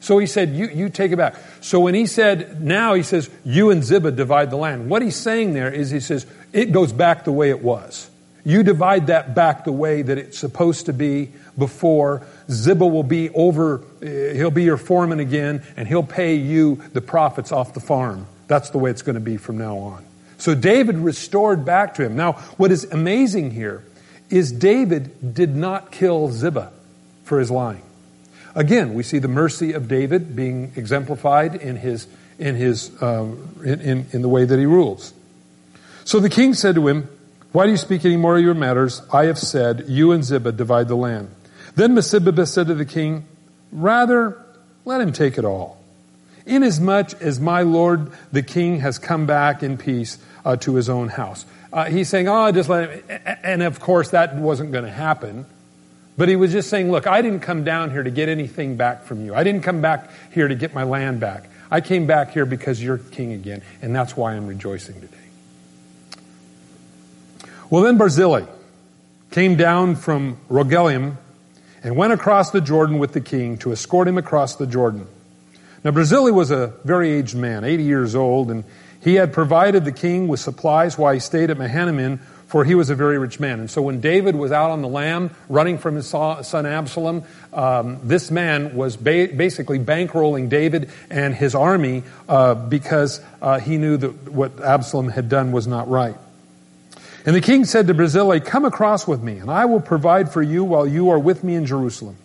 So 0.00 0.18
he 0.18 0.26
said, 0.26 0.50
you, 0.50 0.68
you 0.68 0.88
take 0.88 1.12
it 1.12 1.16
back. 1.16 1.36
So 1.60 1.80
when 1.80 1.94
he 1.94 2.06
said, 2.06 2.60
now 2.60 2.94
he 2.94 3.02
says, 3.02 3.30
you 3.44 3.70
and 3.70 3.82
Ziba 3.82 4.10
divide 4.10 4.50
the 4.50 4.56
land. 4.56 4.90
What 4.90 5.02
he's 5.02 5.16
saying 5.16 5.54
there 5.54 5.72
is 5.72 5.90
he 5.90 6.00
says, 6.00 6.26
it 6.52 6.72
goes 6.72 6.92
back 6.92 7.24
the 7.24 7.32
way 7.32 7.50
it 7.50 7.62
was. 7.62 8.10
You 8.44 8.62
divide 8.62 9.08
that 9.08 9.34
back 9.34 9.64
the 9.64 9.72
way 9.72 10.02
that 10.02 10.18
it's 10.18 10.38
supposed 10.38 10.86
to 10.86 10.92
be 10.92 11.32
before. 11.58 12.22
Ziba 12.50 12.86
will 12.86 13.02
be 13.02 13.30
over, 13.30 13.82
eh, 14.02 14.34
he'll 14.34 14.50
be 14.50 14.64
your 14.64 14.76
foreman 14.76 15.20
again, 15.20 15.62
and 15.76 15.88
he'll 15.88 16.02
pay 16.02 16.34
you 16.34 16.82
the 16.92 17.00
profits 17.00 17.52
off 17.52 17.74
the 17.74 17.80
farm. 17.80 18.26
That's 18.46 18.70
the 18.70 18.78
way 18.78 18.90
it's 18.90 19.02
going 19.02 19.14
to 19.14 19.20
be 19.20 19.36
from 19.36 19.58
now 19.58 19.78
on. 19.78 20.04
So 20.38 20.54
David 20.54 20.98
restored 20.98 21.64
back 21.64 21.94
to 21.94 22.04
him. 22.04 22.16
Now, 22.16 22.32
what 22.58 22.70
is 22.70 22.84
amazing 22.84 23.52
here 23.52 23.84
is 24.28 24.52
David 24.52 25.34
did 25.34 25.56
not 25.56 25.90
kill 25.90 26.30
Ziba 26.30 26.72
for 27.24 27.38
his 27.38 27.50
lying. 27.50 27.82
Again, 28.54 28.94
we 28.94 29.02
see 29.02 29.18
the 29.18 29.28
mercy 29.28 29.72
of 29.72 29.88
David 29.88 30.34
being 30.34 30.72
exemplified 30.76 31.54
in 31.54 31.76
his 31.76 32.06
in 32.38 32.54
his 32.54 32.90
uh, 33.02 33.26
in, 33.64 33.80
in, 33.80 34.06
in 34.12 34.22
the 34.22 34.28
way 34.28 34.44
that 34.44 34.58
he 34.58 34.66
rules. 34.66 35.12
So 36.04 36.20
the 36.20 36.30
king 36.30 36.54
said 36.54 36.74
to 36.76 36.88
him, 36.88 37.08
"Why 37.52 37.66
do 37.66 37.70
you 37.70 37.76
speak 37.76 38.04
any 38.04 38.16
more 38.16 38.36
of 38.36 38.42
your 38.42 38.54
matters? 38.54 39.02
I 39.12 39.26
have 39.26 39.38
said, 39.38 39.84
you 39.88 40.12
and 40.12 40.24
Ziba 40.24 40.52
divide 40.52 40.88
the 40.88 40.96
land." 40.96 41.28
Then 41.76 41.94
Mephibosheth 41.94 42.48
said 42.48 42.66
to 42.66 42.74
the 42.74 42.84
king, 42.84 43.24
"Rather, 43.70 44.36
let 44.84 45.00
him 45.00 45.12
take 45.12 45.38
it 45.38 45.44
all, 45.44 45.78
inasmuch 46.44 47.20
as 47.22 47.38
my 47.38 47.62
lord 47.62 48.10
the 48.32 48.42
king 48.42 48.80
has 48.80 48.98
come 48.98 49.26
back 49.26 49.62
in 49.62 49.78
peace 49.78 50.18
uh, 50.44 50.56
to 50.56 50.74
his 50.74 50.88
own 50.88 51.08
house." 51.08 51.46
Uh, 51.72 51.84
he's 51.84 52.08
saying, 52.08 52.28
"Oh, 52.28 52.50
just 52.50 52.68
let 52.68 52.90
him," 52.90 53.20
and 53.44 53.62
of 53.62 53.78
course 53.78 54.10
that 54.10 54.34
wasn't 54.34 54.72
going 54.72 54.84
to 54.84 54.90
happen. 54.90 55.46
But 56.16 56.30
he 56.30 56.36
was 56.36 56.50
just 56.50 56.70
saying, 56.70 56.90
look, 56.90 57.06
I 57.06 57.20
didn't 57.20 57.40
come 57.40 57.62
down 57.64 57.90
here 57.90 58.02
to 58.02 58.10
get 58.10 58.28
anything 58.28 58.76
back 58.76 59.04
from 59.04 59.24
you. 59.24 59.34
I 59.34 59.44
didn't 59.44 59.62
come 59.62 59.82
back 59.82 60.10
here 60.32 60.48
to 60.48 60.54
get 60.54 60.72
my 60.72 60.82
land 60.84 61.20
back. 61.20 61.50
I 61.70 61.82
came 61.82 62.06
back 62.06 62.32
here 62.32 62.46
because 62.46 62.82
you're 62.82 62.98
king 62.98 63.32
again, 63.32 63.62
and 63.82 63.94
that's 63.94 64.16
why 64.16 64.32
I'm 64.32 64.46
rejoicing 64.46 64.98
today. 65.00 65.16
Well, 67.68 67.82
then 67.82 67.98
Barzillai 67.98 68.46
came 69.30 69.56
down 69.56 69.96
from 69.96 70.38
Rogelim 70.48 71.16
and 71.86 71.96
went 71.96 72.12
across 72.12 72.50
the 72.50 72.60
Jordan 72.60 72.98
with 72.98 73.12
the 73.12 73.20
king 73.20 73.58
to 73.58 73.70
escort 73.70 74.08
him 74.08 74.18
across 74.18 74.56
the 74.56 74.66
Jordan. 74.66 75.06
Now, 75.84 75.92
Barzillai 75.92 76.32
was 76.32 76.50
a 76.50 76.74
very 76.82 77.12
aged 77.12 77.36
man, 77.36 77.62
80 77.62 77.82
years 77.84 78.16
old, 78.16 78.50
and 78.50 78.64
he 79.00 79.14
had 79.14 79.32
provided 79.32 79.84
the 79.84 79.92
king 79.92 80.26
with 80.26 80.40
supplies 80.40 80.98
while 80.98 81.14
he 81.14 81.20
stayed 81.20 81.48
at 81.48 81.56
Mahanaim 81.56 82.18
for 82.48 82.64
he 82.64 82.74
was 82.74 82.90
a 82.90 82.94
very 82.96 83.18
rich 83.18 83.38
man. 83.38 83.60
And 83.60 83.70
so 83.70 83.82
when 83.82 84.00
David 84.00 84.34
was 84.34 84.50
out 84.50 84.70
on 84.70 84.82
the 84.82 84.88
lam 84.88 85.30
running 85.48 85.78
from 85.78 85.94
his 85.94 86.08
son 86.08 86.66
Absalom, 86.66 87.22
um, 87.52 88.00
this 88.02 88.30
man 88.30 88.74
was 88.74 88.96
ba- 88.96 89.28
basically 89.28 89.78
bankrolling 89.78 90.48
David 90.48 90.90
and 91.10 91.34
his 91.34 91.54
army 91.54 92.02
uh, 92.28 92.54
because 92.54 93.20
uh, 93.42 93.60
he 93.60 93.78
knew 93.78 93.96
that 93.96 94.32
what 94.32 94.60
Absalom 94.60 95.08
had 95.08 95.28
done 95.28 95.52
was 95.52 95.66
not 95.66 95.88
right. 95.88 96.16
And 97.26 97.34
the 97.34 97.40
king 97.40 97.64
said 97.64 97.88
to 97.88 97.94
Barzillai, 97.94 98.38
Come 98.38 98.64
across 98.64 99.06
with 99.06 99.20
me, 99.20 99.38
and 99.38 99.50
I 99.50 99.64
will 99.64 99.80
provide 99.80 100.32
for 100.32 100.42
you 100.42 100.62
while 100.62 100.86
you 100.86 101.10
are 101.10 101.18
with 101.18 101.42
me 101.42 101.56
in 101.56 101.66
Jerusalem. 101.66 102.16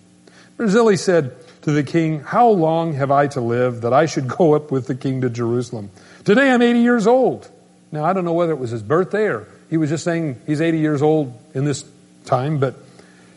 Barzillai 0.57 0.95
said 0.95 1.35
to 1.63 1.71
the 1.71 1.81
king, 1.81 2.19
How 2.19 2.49
long 2.49 2.93
have 2.93 3.09
I 3.09 3.25
to 3.29 3.41
live 3.41 3.81
that 3.81 3.93
I 3.93 4.05
should 4.05 4.27
go 4.37 4.53
up 4.53 4.71
with 4.71 4.85
the 4.85 4.93
king 4.93 5.21
to 5.21 5.29
Jerusalem? 5.29 5.89
Today 6.23 6.51
I'm 6.51 6.61
80 6.61 6.79
years 6.79 7.07
old. 7.07 7.49
Now, 7.91 8.05
I 8.05 8.13
don't 8.13 8.25
know 8.25 8.33
whether 8.33 8.51
it 8.51 8.59
was 8.59 8.69
his 8.69 8.83
birthday 8.83 9.25
or 9.25 9.47
he 9.71 9.77
was 9.77 9.89
just 9.89 10.03
saying 10.03 10.39
he's 10.45 10.61
80 10.61 10.77
years 10.77 11.01
old 11.01 11.33
in 11.55 11.65
this 11.65 11.83
time, 12.25 12.59
but 12.59 12.75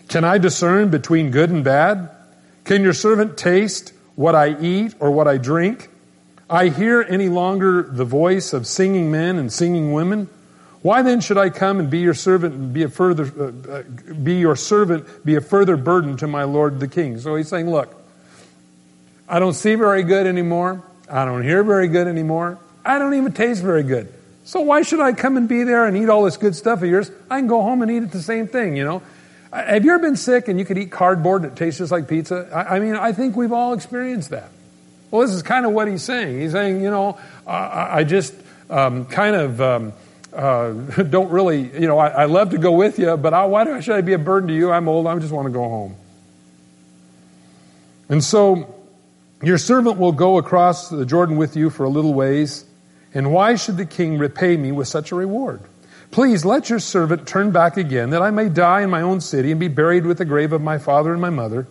can 0.09 0.23
I 0.23 0.37
discern 0.37 0.90
between 0.90 1.30
good 1.30 1.49
and 1.49 1.64
bad? 1.64 2.11
Can 2.64 2.83
your 2.83 2.92
servant 2.92 3.38
taste 3.38 3.92
what 4.16 4.35
I 4.35 4.61
eat 4.61 4.94
or 5.00 5.11
what 5.11 5.26
I 5.26 5.38
drink? 5.38 5.88
I 6.49 6.68
hear 6.68 7.02
any 7.02 7.30
longer 7.30 7.83
the 7.83 8.04
voice 8.04 8.52
of 8.52 8.66
singing 8.66 9.11
men 9.11 9.38
and 9.38 9.50
singing 9.50 9.92
women. 9.92 10.28
Why 10.85 11.00
then 11.00 11.23
should 11.23 11.38
I 11.38 11.49
come 11.49 11.81
and 11.81 11.88
be 11.88 12.00
your 12.00 12.12
servant 12.12 12.55
and 12.55 12.75
be 12.75 12.83
a 12.83 12.91
further, 12.91 13.25
uh, 13.25 13.73
uh, 13.73 13.83
be 14.23 14.35
your 14.35 14.55
servant, 14.55 15.25
be 15.25 15.35
a 15.35 15.41
further 15.41 15.79
burden 15.79 16.19
to 16.19 16.26
my 16.26 16.45
Lord 16.45 16.79
the 16.79 16.88
King? 16.88 17.19
So 17.19 17.37
he's 17.37 17.49
saying, 17.49 17.71
look, 17.71 17.95
I 19.26 19.38
don't 19.38 19.55
see 19.55 19.76
very 19.76 20.03
good 20.03 20.26
anymore. 20.26 20.83
I 21.09 21.25
don't 21.25 21.43
hear 21.43 21.64
very 21.64 21.88
good 21.88 22.07
anymore. 22.07 22.59
I 22.85 22.99
don't 22.99 23.14
even 23.14 23.33
taste 23.33 23.62
very 23.62 23.83
good. 23.83 24.12
So 24.45 24.61
why 24.61 24.83
should 24.83 25.00
I 25.00 25.14
come 25.14 25.38
and 25.38 25.49
be 25.49 25.62
there 25.62 25.87
and 25.87 25.97
eat 25.97 26.11
all 26.11 26.25
this 26.25 26.37
good 26.37 26.55
stuff 26.55 26.83
of 26.83 26.88
yours? 26.91 27.11
I 27.31 27.38
can 27.38 27.47
go 27.47 27.62
home 27.62 27.81
and 27.81 27.91
eat 27.91 28.03
it 28.03 28.12
the 28.12 28.21
same 28.21 28.47
thing, 28.47 28.76
you 28.76 28.85
know? 28.85 29.00
Have 29.55 29.87
you 29.87 29.95
ever 29.95 30.03
been 30.03 30.17
sick 30.17 30.49
and 30.49 30.59
you 30.59 30.67
could 30.67 30.76
eat 30.76 30.91
cardboard 30.91 31.47
it 31.47 31.57
tastes 31.57 31.79
just 31.79 31.93
like 31.93 32.09
pizza? 32.09 32.47
I, 32.53 32.76
I 32.76 32.79
mean, 32.79 32.95
I 32.95 33.12
think 33.12 33.37
we've 33.37 33.53
all 33.53 33.73
experienced 33.73 34.29
that. 34.31 34.50
Well, 35.11 35.23
this 35.23 35.31
is 35.31 35.43
kind 35.43 35.64
of 35.64 35.73
what 35.73 35.88
he's 35.88 36.03
saying. 36.03 36.38
He's 36.38 36.53
saying, 36.53 36.83
you 36.83 36.91
know, 36.91 37.17
I, 37.47 38.00
I 38.00 38.05
just 38.05 38.35
um, 38.69 39.07
kind 39.07 39.35
of 39.35 39.62
um, 39.62 39.95
uh, 40.35 40.73
don't 41.03 41.31
really, 41.31 41.71
you 41.73 41.87
know, 41.87 41.99
I, 41.99 42.09
I, 42.09 42.25
love 42.25 42.50
to 42.50 42.59
go 42.59 42.73
with 42.73 42.99
you, 42.99 43.17
but 43.17 43.33
I, 43.35 43.45
why 43.45 43.81
should 43.81 43.95
I 43.95 44.00
be 44.00 44.12
a 44.12 44.19
burden 44.19 44.49
to 44.49 44.55
you? 44.55 44.71
I'm 44.71 44.88
old. 44.88 45.07
I 45.07 45.19
just 45.19 45.33
want 45.33 45.47
to 45.47 45.53
go 45.53 45.62
home. 45.62 45.97
And 48.09 48.23
so 48.23 48.75
your 49.43 49.59
servant 49.59 49.99
will 49.99 50.12
go 50.12 50.38
across 50.38 50.88
the 50.88 51.07
Jordan 51.07 51.37
with 51.37 51.57
you 51.57 51.71
for 51.71 51.85
a 51.85 51.88
little 51.88 52.14
ways 52.14 52.64
and 53.14 53.33
why 53.33 53.55
should 53.55 53.76
the 53.76 53.87
king 53.87 54.19
repay 54.19 54.57
me 54.57 54.73
with 54.73 54.88
such 54.88 55.12
a 55.12 55.14
reward? 55.14 55.61
Please 56.11 56.45
let 56.45 56.69
your 56.69 56.81
servant 56.81 57.26
turn 57.26 57.53
back 57.53 57.76
again, 57.76 58.11
that 58.11 58.23
I 58.23 58.31
may 58.31 58.49
die 58.49 58.83
in 58.83 58.91
my 58.91 59.03
own 59.03 59.21
city 59.21 59.53
and 59.53 59.61
be 59.61 59.69
buried 59.69 60.05
with 60.05 60.19
the 60.19 60.25
grave 60.25 60.53
of 60.53 60.61
my 60.61 60.79
father 60.79 61.12
and 61.12 61.23
my 61.23 61.31
mother. 61.31 61.67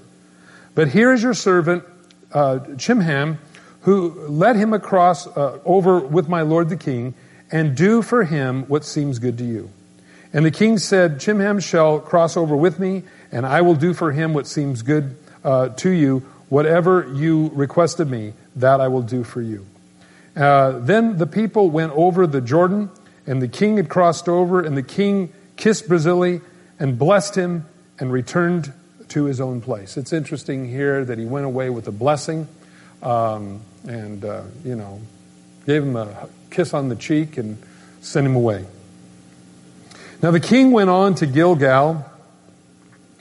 But 0.73 0.87
here 0.89 1.13
is 1.13 1.21
your 1.21 1.33
servant, 1.33 1.83
uh, 2.31 2.59
Chimham, 2.77 3.37
who 3.81 4.27
led 4.27 4.55
him 4.55 4.73
across 4.73 5.27
uh, 5.27 5.59
over 5.65 5.99
with 5.99 6.29
my 6.29 6.41
lord 6.41 6.69
the 6.69 6.77
king, 6.77 7.13
and 7.51 7.75
do 7.75 8.01
for 8.01 8.23
him 8.23 8.63
what 8.63 8.85
seems 8.85 9.19
good 9.19 9.37
to 9.37 9.43
you. 9.43 9.69
And 10.33 10.45
the 10.45 10.51
king 10.51 10.79
said, 10.79 11.19
Chimham 11.19 11.59
shall 11.59 11.99
cross 11.99 12.35
over 12.35 12.55
with 12.55 12.79
me, 12.79 13.03
and 13.31 13.45
I 13.45 13.61
will 13.61 13.75
do 13.75 13.93
for 13.93 14.11
him 14.11 14.33
what 14.33 14.47
seems 14.47 14.81
good 14.81 15.15
uh, 15.43 15.69
to 15.69 15.89
you. 15.89 16.19
Whatever 16.49 17.11
you 17.13 17.51
request 17.53 17.99
of 17.99 18.09
me, 18.09 18.33
that 18.55 18.81
I 18.81 18.87
will 18.87 19.01
do 19.01 19.23
for 19.23 19.41
you. 19.41 19.65
Uh, 20.35 20.79
then 20.79 21.17
the 21.17 21.27
people 21.27 21.69
went 21.69 21.91
over 21.93 22.25
the 22.25 22.41
Jordan, 22.41 22.89
and 23.27 23.41
the 23.41 23.47
king 23.47 23.77
had 23.77 23.89
crossed 23.89 24.27
over, 24.27 24.59
and 24.59 24.75
the 24.75 24.83
king 24.83 25.31
kissed 25.55 25.87
Barzillai 25.87 26.39
and 26.79 26.97
blessed 26.97 27.35
him 27.35 27.65
and 27.99 28.11
returned 28.11 28.73
to 29.09 29.25
his 29.25 29.39
own 29.39 29.61
place. 29.61 29.97
It's 29.97 30.13
interesting 30.13 30.67
here 30.67 31.05
that 31.05 31.19
he 31.19 31.25
went 31.25 31.45
away 31.45 31.69
with 31.69 31.87
a 31.87 31.91
blessing 31.91 32.47
um, 33.03 33.61
and, 33.87 34.25
uh, 34.25 34.43
you 34.65 34.75
know, 34.75 35.01
gave 35.65 35.83
him 35.83 35.95
a 35.95 36.27
kiss 36.53 36.73
on 36.73 36.89
the 36.89 36.95
cheek 36.95 37.37
and 37.37 37.57
send 38.01 38.25
him 38.25 38.35
away. 38.35 38.65
Now 40.21 40.31
the 40.31 40.39
king 40.39 40.71
went 40.71 40.89
on 40.89 41.15
to 41.15 41.25
Gilgal, 41.25 42.05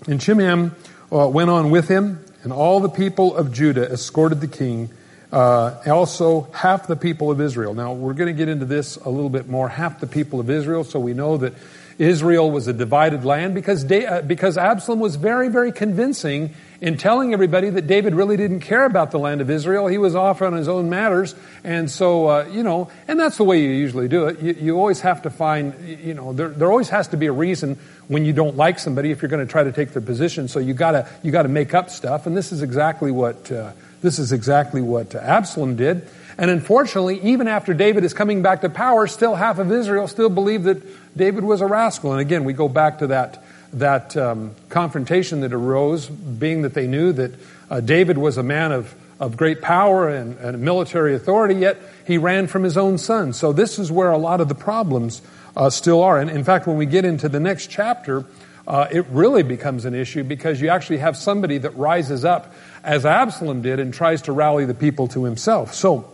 and 0.06 0.20
Chimham 0.20 0.74
uh, 1.10 1.28
went 1.28 1.50
on 1.50 1.70
with 1.70 1.88
him, 1.88 2.24
and 2.44 2.52
all 2.52 2.80
the 2.80 2.88
people 2.88 3.36
of 3.36 3.52
Judah 3.52 3.90
escorted 3.90 4.40
the 4.40 4.48
king 4.48 4.90
uh, 5.32 5.80
also, 5.86 6.46
half 6.52 6.86
the 6.86 6.96
people 6.96 7.30
of 7.30 7.40
Israel. 7.40 7.72
Now, 7.72 7.94
we're 7.94 8.12
going 8.12 8.26
to 8.26 8.36
get 8.36 8.50
into 8.50 8.66
this 8.66 8.96
a 8.96 9.08
little 9.08 9.30
bit 9.30 9.48
more. 9.48 9.66
Half 9.66 9.98
the 9.98 10.06
people 10.06 10.40
of 10.40 10.50
Israel, 10.50 10.84
so 10.84 11.00
we 11.00 11.14
know 11.14 11.38
that 11.38 11.54
Israel 11.98 12.50
was 12.50 12.68
a 12.68 12.72
divided 12.72 13.24
land 13.24 13.54
because, 13.54 13.90
uh, 13.90 14.22
because 14.26 14.56
Absalom 14.56 15.00
was 15.00 15.16
very, 15.16 15.48
very 15.48 15.72
convincing 15.72 16.54
in 16.80 16.96
telling 16.96 17.32
everybody 17.32 17.70
that 17.70 17.86
David 17.86 18.14
really 18.14 18.36
didn't 18.36 18.60
care 18.60 18.84
about 18.84 19.12
the 19.12 19.18
land 19.18 19.40
of 19.40 19.48
Israel. 19.48 19.86
He 19.86 19.98
was 19.98 20.16
off 20.16 20.42
on 20.42 20.52
his 20.52 20.66
own 20.66 20.90
matters. 20.90 21.34
And 21.62 21.88
so, 21.88 22.26
uh, 22.26 22.48
you 22.50 22.64
know, 22.64 22.90
and 23.06 23.20
that's 23.20 23.36
the 23.36 23.44
way 23.44 23.60
you 23.60 23.70
usually 23.70 24.08
do 24.08 24.26
it. 24.26 24.40
You, 24.40 24.56
you 24.60 24.76
always 24.76 25.00
have 25.02 25.22
to 25.22 25.30
find, 25.30 25.74
you 26.02 26.14
know, 26.14 26.32
there, 26.32 26.48
there 26.48 26.70
always 26.70 26.88
has 26.88 27.08
to 27.08 27.16
be 27.16 27.26
a 27.26 27.32
reason 27.32 27.78
when 28.08 28.24
you 28.24 28.32
don't 28.32 28.56
like 28.56 28.80
somebody 28.80 29.12
if 29.12 29.22
you're 29.22 29.28
going 29.28 29.46
to 29.46 29.50
try 29.50 29.62
to 29.62 29.72
take 29.72 29.92
their 29.92 30.02
position. 30.02 30.48
So 30.48 30.58
you 30.58 30.74
gotta, 30.74 31.08
you 31.22 31.30
gotta 31.30 31.48
make 31.48 31.72
up 31.72 31.88
stuff. 31.88 32.26
And 32.26 32.36
this 32.36 32.50
is 32.50 32.62
exactly 32.62 33.12
what, 33.12 33.52
uh, 33.52 33.72
this 34.02 34.18
is 34.18 34.32
exactly 34.32 34.82
what 34.82 35.14
Absalom 35.14 35.76
did. 35.76 36.08
And 36.38 36.50
unfortunately, 36.50 37.20
even 37.22 37.46
after 37.46 37.74
David 37.74 38.04
is 38.04 38.14
coming 38.14 38.42
back 38.42 38.62
to 38.62 38.68
power, 38.68 39.06
still 39.06 39.34
half 39.34 39.58
of 39.58 39.70
Israel 39.70 40.08
still 40.08 40.30
believed 40.30 40.64
that 40.64 40.82
David 41.16 41.44
was 41.44 41.60
a 41.60 41.66
rascal. 41.66 42.12
And 42.12 42.20
again, 42.20 42.44
we 42.44 42.52
go 42.52 42.68
back 42.68 42.98
to 42.98 43.08
that, 43.08 43.42
that 43.74 44.16
um, 44.16 44.54
confrontation 44.68 45.40
that 45.40 45.52
arose, 45.52 46.08
being 46.08 46.62
that 46.62 46.74
they 46.74 46.86
knew 46.86 47.12
that 47.12 47.32
uh, 47.70 47.80
David 47.80 48.18
was 48.18 48.38
a 48.38 48.42
man 48.42 48.72
of, 48.72 48.94
of 49.20 49.36
great 49.36 49.60
power 49.60 50.08
and, 50.08 50.38
and, 50.38 50.60
military 50.60 51.14
authority, 51.14 51.54
yet 51.54 51.78
he 52.06 52.18
ran 52.18 52.46
from 52.46 52.62
his 52.62 52.76
own 52.76 52.98
son. 52.98 53.32
So 53.32 53.52
this 53.52 53.78
is 53.78 53.90
where 53.90 54.10
a 54.10 54.18
lot 54.18 54.40
of 54.40 54.48
the 54.48 54.54
problems 54.54 55.22
uh, 55.56 55.70
still 55.70 56.02
are. 56.02 56.18
And 56.18 56.30
in 56.30 56.44
fact, 56.44 56.66
when 56.66 56.76
we 56.76 56.86
get 56.86 57.04
into 57.04 57.28
the 57.28 57.40
next 57.40 57.68
chapter, 57.68 58.24
uh, 58.66 58.86
it 58.90 59.06
really 59.10 59.42
becomes 59.42 59.84
an 59.84 59.94
issue 59.94 60.22
because 60.22 60.60
you 60.60 60.68
actually 60.68 60.98
have 60.98 61.16
somebody 61.16 61.58
that 61.58 61.76
rises 61.76 62.24
up 62.24 62.54
as 62.84 63.04
Absalom 63.04 63.62
did 63.62 63.80
and 63.80 63.92
tries 63.92 64.22
to 64.22 64.32
rally 64.32 64.64
the 64.64 64.74
people 64.74 65.08
to 65.08 65.24
himself. 65.24 65.74
So, 65.74 66.10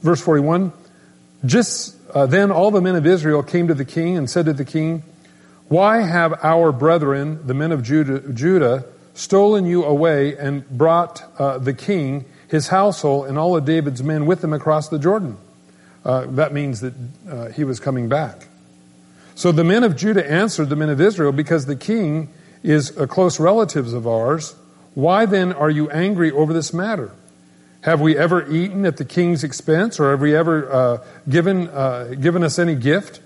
verse 0.00 0.20
41, 0.20 0.72
just 1.44 1.96
uh, 2.14 2.26
then 2.26 2.50
all 2.50 2.70
the 2.70 2.80
men 2.80 2.96
of 2.96 3.06
Israel 3.06 3.42
came 3.42 3.68
to 3.68 3.74
the 3.74 3.84
king 3.84 4.16
and 4.16 4.28
said 4.28 4.46
to 4.46 4.52
the 4.52 4.64
king, 4.64 5.02
Why 5.68 6.02
have 6.02 6.34
our 6.44 6.72
brethren, 6.72 7.46
the 7.46 7.54
men 7.54 7.72
of 7.72 7.82
Judah, 7.82 8.20
Judah 8.32 8.84
stolen 9.14 9.66
you 9.66 9.84
away 9.84 10.36
and 10.36 10.68
brought 10.68 11.22
uh, 11.38 11.58
the 11.58 11.74
king, 11.74 12.24
his 12.48 12.68
household, 12.68 13.26
and 13.26 13.38
all 13.38 13.56
of 13.56 13.64
David's 13.64 14.02
men 14.02 14.26
with 14.26 14.44
him 14.44 14.52
across 14.52 14.88
the 14.88 14.98
Jordan? 14.98 15.38
Uh, 16.04 16.26
that 16.26 16.52
means 16.52 16.80
that 16.80 16.94
uh, 17.28 17.48
he 17.48 17.64
was 17.64 17.80
coming 17.80 18.08
back. 18.08 18.48
So 19.34 19.52
the 19.52 19.64
men 19.64 19.82
of 19.82 19.96
Judah 19.96 20.28
answered 20.28 20.68
the 20.68 20.76
men 20.76 20.90
of 20.90 21.00
Israel, 21.00 21.32
Because 21.32 21.66
the 21.66 21.76
king 21.76 22.28
is 22.62 22.96
a 22.96 23.06
close 23.06 23.40
relatives 23.40 23.92
of 23.92 24.06
ours, 24.06 24.54
why 24.94 25.26
then 25.26 25.52
are 25.52 25.70
you 25.70 25.90
angry 25.90 26.30
over 26.30 26.52
this 26.52 26.72
matter? 26.72 27.12
Have 27.82 28.00
we 28.00 28.16
ever 28.16 28.48
eaten 28.48 28.86
at 28.86 28.96
the 28.96 29.04
king's 29.04 29.42
expense, 29.42 29.98
or 29.98 30.12
have 30.12 30.20
we 30.20 30.36
ever 30.36 30.72
uh, 30.72 31.04
given, 31.28 31.68
uh, 31.68 32.14
given 32.18 32.44
us 32.44 32.58
any 32.58 32.76
gift? 32.76 33.20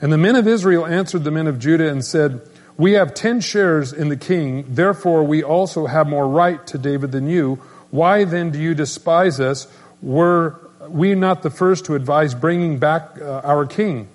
And 0.00 0.10
the 0.10 0.18
men 0.18 0.34
of 0.34 0.48
Israel 0.48 0.86
answered 0.86 1.24
the 1.24 1.30
men 1.30 1.46
of 1.46 1.58
Judah 1.58 1.88
and 1.88 2.02
said, 2.02 2.40
We 2.78 2.92
have 2.92 3.12
ten 3.12 3.40
shares 3.40 3.92
in 3.92 4.08
the 4.08 4.16
king, 4.16 4.64
therefore 4.66 5.24
we 5.24 5.42
also 5.42 5.86
have 5.86 6.08
more 6.08 6.26
right 6.26 6.66
to 6.68 6.78
David 6.78 7.12
than 7.12 7.28
you. 7.28 7.56
Why 7.90 8.24
then 8.24 8.50
do 8.50 8.58
you 8.58 8.74
despise 8.74 9.38
us? 9.38 9.68
Were 10.00 10.58
we 10.88 11.14
not 11.14 11.42
the 11.42 11.50
first 11.50 11.84
to 11.84 11.94
advise 11.94 12.34
bringing 12.34 12.78
back 12.78 13.20
uh, 13.20 13.42
our 13.44 13.66
king? 13.66 14.08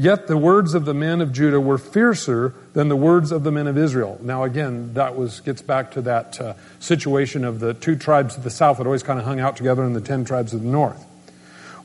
Yet 0.00 0.28
the 0.28 0.38
words 0.38 0.72
of 0.72 0.86
the 0.86 0.94
men 0.94 1.20
of 1.20 1.30
Judah 1.30 1.60
were 1.60 1.76
fiercer 1.76 2.54
than 2.72 2.88
the 2.88 2.96
words 2.96 3.32
of 3.32 3.44
the 3.44 3.52
men 3.52 3.66
of 3.66 3.76
Israel. 3.76 4.18
Now, 4.22 4.44
again, 4.44 4.94
that 4.94 5.14
was 5.14 5.40
gets 5.40 5.60
back 5.60 5.90
to 5.90 6.00
that 6.00 6.40
uh, 6.40 6.54
situation 6.78 7.44
of 7.44 7.60
the 7.60 7.74
two 7.74 7.96
tribes 7.96 8.34
of 8.34 8.42
the 8.42 8.48
south 8.48 8.78
that 8.78 8.86
always 8.86 9.02
kind 9.02 9.18
of 9.18 9.26
hung 9.26 9.40
out 9.40 9.58
together 9.58 9.82
and 9.82 9.94
the 9.94 10.00
ten 10.00 10.24
tribes 10.24 10.54
of 10.54 10.62
the 10.62 10.68
north. 10.68 11.04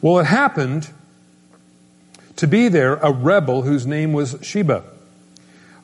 Well, 0.01 0.17
it 0.19 0.27
happened 0.27 0.91
to 2.37 2.47
be 2.47 2.69
there 2.69 2.93
a 2.93 3.11
rebel 3.11 3.63
whose 3.63 3.85
name 3.85 4.13
was 4.13 4.37
Sheba, 4.41 4.85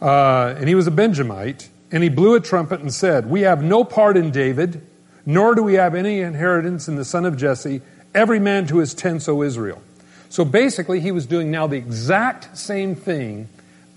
uh, 0.01 0.55
and 0.57 0.69
he 0.69 0.75
was 0.75 0.87
a 0.87 0.91
Benjamite, 0.91 1.67
and 1.91 2.01
he 2.01 2.07
blew 2.07 2.35
a 2.35 2.39
trumpet 2.39 2.79
and 2.79 2.93
said, 2.93 3.29
"We 3.29 3.41
have 3.41 3.61
no 3.61 3.83
part 3.83 4.15
in 4.15 4.31
David, 4.31 4.81
nor 5.25 5.53
do 5.53 5.63
we 5.63 5.73
have 5.73 5.95
any 5.95 6.21
inheritance 6.21 6.87
in 6.87 6.95
the 6.95 7.03
son 7.03 7.25
of 7.25 7.35
Jesse. 7.35 7.81
Every 8.15 8.39
man 8.39 8.67
to 8.67 8.77
his 8.77 8.93
tents, 8.93 9.27
O 9.27 9.43
Israel." 9.43 9.81
So 10.31 10.45
basically, 10.45 11.01
he 11.01 11.11
was 11.11 11.25
doing 11.25 11.51
now 11.51 11.67
the 11.67 11.75
exact 11.75 12.57
same 12.57 12.95
thing 12.95 13.49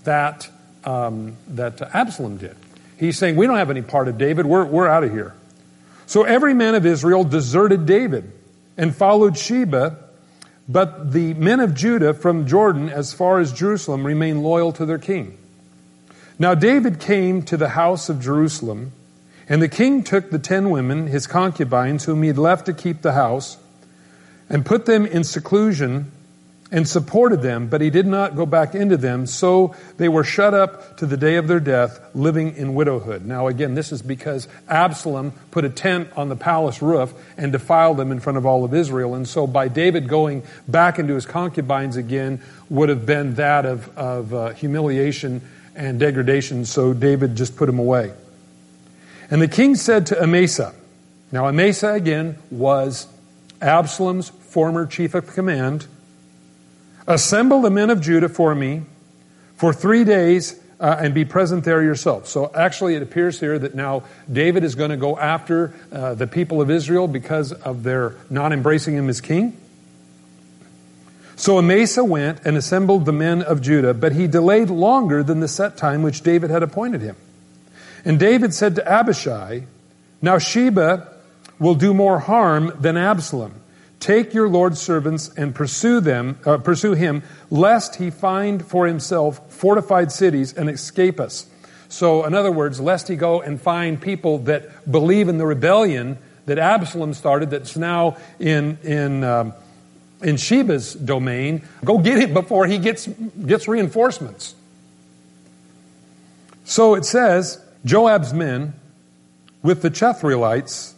that, 0.03 0.49
um, 0.83 1.37
that 1.47 1.81
Absalom 1.95 2.35
did. 2.35 2.57
He's 2.97 3.17
saying, 3.17 3.37
We 3.37 3.47
don't 3.47 3.55
have 3.55 3.69
any 3.69 3.81
part 3.81 4.09
of 4.09 4.17
David, 4.17 4.45
we're, 4.45 4.65
we're 4.65 4.87
out 4.87 5.05
of 5.05 5.13
here. 5.13 5.33
So 6.07 6.23
every 6.23 6.53
man 6.53 6.75
of 6.75 6.85
Israel 6.85 7.23
deserted 7.23 7.85
David 7.85 8.29
and 8.75 8.93
followed 8.93 9.37
Sheba, 9.37 9.95
but 10.67 11.13
the 11.13 11.33
men 11.35 11.61
of 11.61 11.73
Judah 11.73 12.13
from 12.13 12.47
Jordan 12.47 12.89
as 12.89 13.13
far 13.13 13.39
as 13.39 13.53
Jerusalem 13.53 14.05
remained 14.05 14.43
loyal 14.43 14.73
to 14.73 14.85
their 14.85 14.97
king. 14.99 15.37
Now 16.37 16.53
David 16.53 16.99
came 16.99 17.43
to 17.43 17.55
the 17.55 17.69
house 17.69 18.09
of 18.09 18.19
Jerusalem, 18.19 18.91
and 19.47 19.61
the 19.61 19.69
king 19.69 20.03
took 20.03 20.31
the 20.31 20.39
ten 20.39 20.69
women, 20.69 21.07
his 21.07 21.27
concubines, 21.27 22.03
whom 22.03 22.23
he 22.23 22.27
had 22.27 22.37
left 22.37 22.65
to 22.65 22.73
keep 22.73 23.03
the 23.03 23.13
house, 23.13 23.55
and 24.49 24.65
put 24.65 24.85
them 24.85 25.05
in 25.05 25.23
seclusion 25.23 26.11
and 26.75 26.85
supported 26.85 27.41
them, 27.41 27.67
but 27.67 27.79
he 27.79 27.89
did 27.89 28.05
not 28.05 28.35
go 28.35 28.45
back 28.45 28.75
into 28.75 28.97
them. 28.97 29.25
So 29.25 29.73
they 29.95 30.09
were 30.09 30.25
shut 30.25 30.53
up 30.53 30.97
to 30.97 31.05
the 31.05 31.15
day 31.15 31.37
of 31.37 31.47
their 31.47 31.61
death, 31.61 32.01
living 32.13 32.57
in 32.57 32.75
widowhood. 32.75 33.25
Now, 33.25 33.47
again, 33.47 33.75
this 33.75 33.93
is 33.93 34.01
because 34.01 34.49
Absalom 34.67 35.31
put 35.51 35.63
a 35.63 35.69
tent 35.69 36.09
on 36.17 36.27
the 36.27 36.35
palace 36.35 36.81
roof 36.81 37.13
and 37.37 37.53
defiled 37.53 37.95
them 37.95 38.11
in 38.11 38.19
front 38.19 38.37
of 38.37 38.45
all 38.45 38.65
of 38.65 38.73
Israel. 38.73 39.15
And 39.15 39.25
so 39.25 39.47
by 39.47 39.69
David 39.69 40.09
going 40.09 40.43
back 40.67 40.99
into 40.99 41.13
his 41.13 41.25
concubines 41.25 41.95
again 41.95 42.41
would 42.69 42.89
have 42.89 43.05
been 43.05 43.35
that 43.35 43.65
of, 43.65 43.97
of 43.97 44.33
uh, 44.33 44.49
humiliation 44.49 45.41
and 45.77 45.97
degradation. 45.97 46.65
So 46.65 46.93
David 46.93 47.37
just 47.37 47.55
put 47.55 47.69
him 47.69 47.79
away. 47.79 48.11
And 49.31 49.41
the 49.41 49.47
king 49.47 49.75
said 49.75 50.07
to 50.07 50.21
Amasa, 50.21 50.75
now 51.31 51.47
Amasa 51.47 51.93
again 51.93 52.37
was 52.51 53.07
Absalom's 53.61 54.27
former 54.27 54.85
chief 54.85 55.15
of 55.15 55.27
command 55.27 55.87
Assemble 57.07 57.61
the 57.61 57.69
men 57.69 57.89
of 57.89 58.01
Judah 58.01 58.29
for 58.29 58.55
me 58.55 58.83
for 59.57 59.73
three 59.73 60.03
days 60.03 60.59
uh, 60.79 60.97
and 60.99 61.13
be 61.13 61.23
present 61.25 61.63
there 61.63 61.81
yourself. 61.81 62.27
So 62.27 62.51
actually, 62.53 62.95
it 62.95 63.01
appears 63.01 63.39
here 63.39 63.57
that 63.57 63.75
now 63.75 64.03
David 64.31 64.63
is 64.63 64.75
going 64.75 64.89
to 64.89 64.97
go 64.97 65.17
after 65.17 65.73
uh, 65.91 66.15
the 66.15 66.27
people 66.27 66.61
of 66.61 66.69
Israel 66.69 67.07
because 67.07 67.51
of 67.51 67.83
their 67.83 68.15
not 68.29 68.51
embracing 68.51 68.95
him 68.95 69.09
as 69.09 69.21
king. 69.21 69.57
So 71.37 71.57
Amasa 71.57 72.03
went 72.03 72.45
and 72.45 72.55
assembled 72.55 73.05
the 73.05 73.13
men 73.13 73.41
of 73.41 73.61
Judah, 73.61 73.93
but 73.93 74.13
he 74.13 74.27
delayed 74.27 74.69
longer 74.69 75.21
than 75.21 75.41
the 75.41 75.47
set 75.47 75.75
time 75.77 76.01
which 76.01 76.21
David 76.21 76.49
had 76.49 76.63
appointed 76.63 77.01
him. 77.01 77.17
And 78.05 78.19
David 78.19 78.53
said 78.53 78.75
to 78.75 78.87
Abishai, 78.89 79.65
Now 80.21 80.37
Sheba 80.37 81.07
will 81.59 81.75
do 81.75 81.93
more 81.93 82.19
harm 82.19 82.73
than 82.79 82.95
Absalom. 82.95 83.53
Take 84.05 84.35
your 84.35 84.47
Lord's 84.47 84.79
servants 84.79 85.31
and 85.35 85.55
pursue 85.55 85.99
them, 85.99 86.37
uh, 86.45 86.59
pursue 86.59 86.91
him, 86.91 87.23
lest 87.49 87.95
he 87.95 88.11
find 88.11 88.63
for 88.63 88.85
himself 88.85 89.51
fortified 89.51 90.11
cities 90.11 90.53
and 90.53 90.69
escape 90.69 91.19
us. 91.19 91.47
So, 91.89 92.23
in 92.23 92.35
other 92.35 92.51
words, 92.51 92.79
lest 92.79 93.07
he 93.07 93.15
go 93.15 93.41
and 93.41 93.59
find 93.59 93.99
people 93.99 94.37
that 94.43 94.91
believe 94.91 95.27
in 95.27 95.39
the 95.39 95.45
rebellion 95.47 96.19
that 96.45 96.59
Absalom 96.59 97.15
started, 97.15 97.49
that's 97.49 97.75
now 97.75 98.17
in 98.37 98.77
in 98.83 99.23
um, 99.23 99.53
in 100.21 100.35
Sheba's 100.35 100.93
domain. 100.93 101.63
Go 101.83 101.97
get 101.97 102.19
him 102.19 102.31
before 102.31 102.67
he 102.67 102.77
gets 102.77 103.07
gets 103.07 103.67
reinforcements. 103.67 104.53
So 106.63 106.93
it 106.93 107.05
says 107.05 107.59
Joab's 107.83 108.35
men 108.35 108.73
with 109.63 109.81
the 109.81 109.89
Cherethites, 109.89 110.93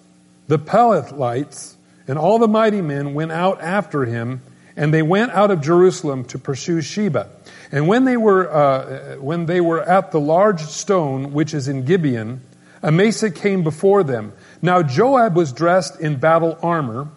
the 0.50 0.60
Pelethites, 0.60 1.77
and 2.08 2.18
all 2.18 2.40
the 2.40 2.48
mighty 2.48 2.82
men 2.82 3.14
went 3.14 3.32
out 3.32 3.62
after 3.62 4.06
him, 4.06 4.42
and 4.76 4.94
they 4.94 5.02
went 5.02 5.32
out 5.32 5.52
of 5.52 5.62
Jerusalem 5.62 6.24
to 6.26 6.40
pursue 6.40 6.82
Sheba. 6.82 7.30
And 7.72 7.88
when 7.88 8.06
they 8.06 8.16
were, 8.16 8.50
uh, 8.50 9.16
when 9.18 9.46
they 9.46 9.60
were 9.60 9.82
at 9.82 10.12
the 10.12 10.20
large 10.20 10.62
stone 10.62 11.34
which 11.34 11.54
is 11.54 11.68
in 11.68 11.84
Gibeon, 11.84 12.42
Amasa 12.84 13.32
came 13.32 13.64
before 13.64 14.04
them. 14.04 14.34
Now 14.62 14.84
Joab 14.84 15.36
was 15.36 15.52
dressed 15.52 16.00
in 16.00 16.18
battle 16.18 16.58
armor, 16.62 17.10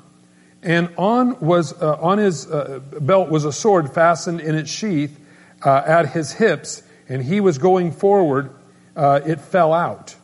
and 0.63 0.91
on 0.97 1.39
was 1.41 1.73
uh, 1.81 1.99
on 2.01 2.19
his 2.19 2.51
uh, 2.51 2.81
belt 3.01 3.31
was 3.31 3.45
a 3.45 3.53
sword 3.53 3.93
fastened 3.93 4.41
in 4.41 4.55
its 4.55 4.71
sheath 4.71 5.19
uh, 5.65 5.83
at 5.87 6.11
his 6.11 6.33
hips, 6.33 6.83
and 7.09 7.23
he 7.23 7.41
was 7.41 7.59
going 7.59 7.93
forward. 7.93 8.51
Uh, 8.97 9.21
it 9.25 9.41
fell 9.41 9.73
out, 9.73 10.17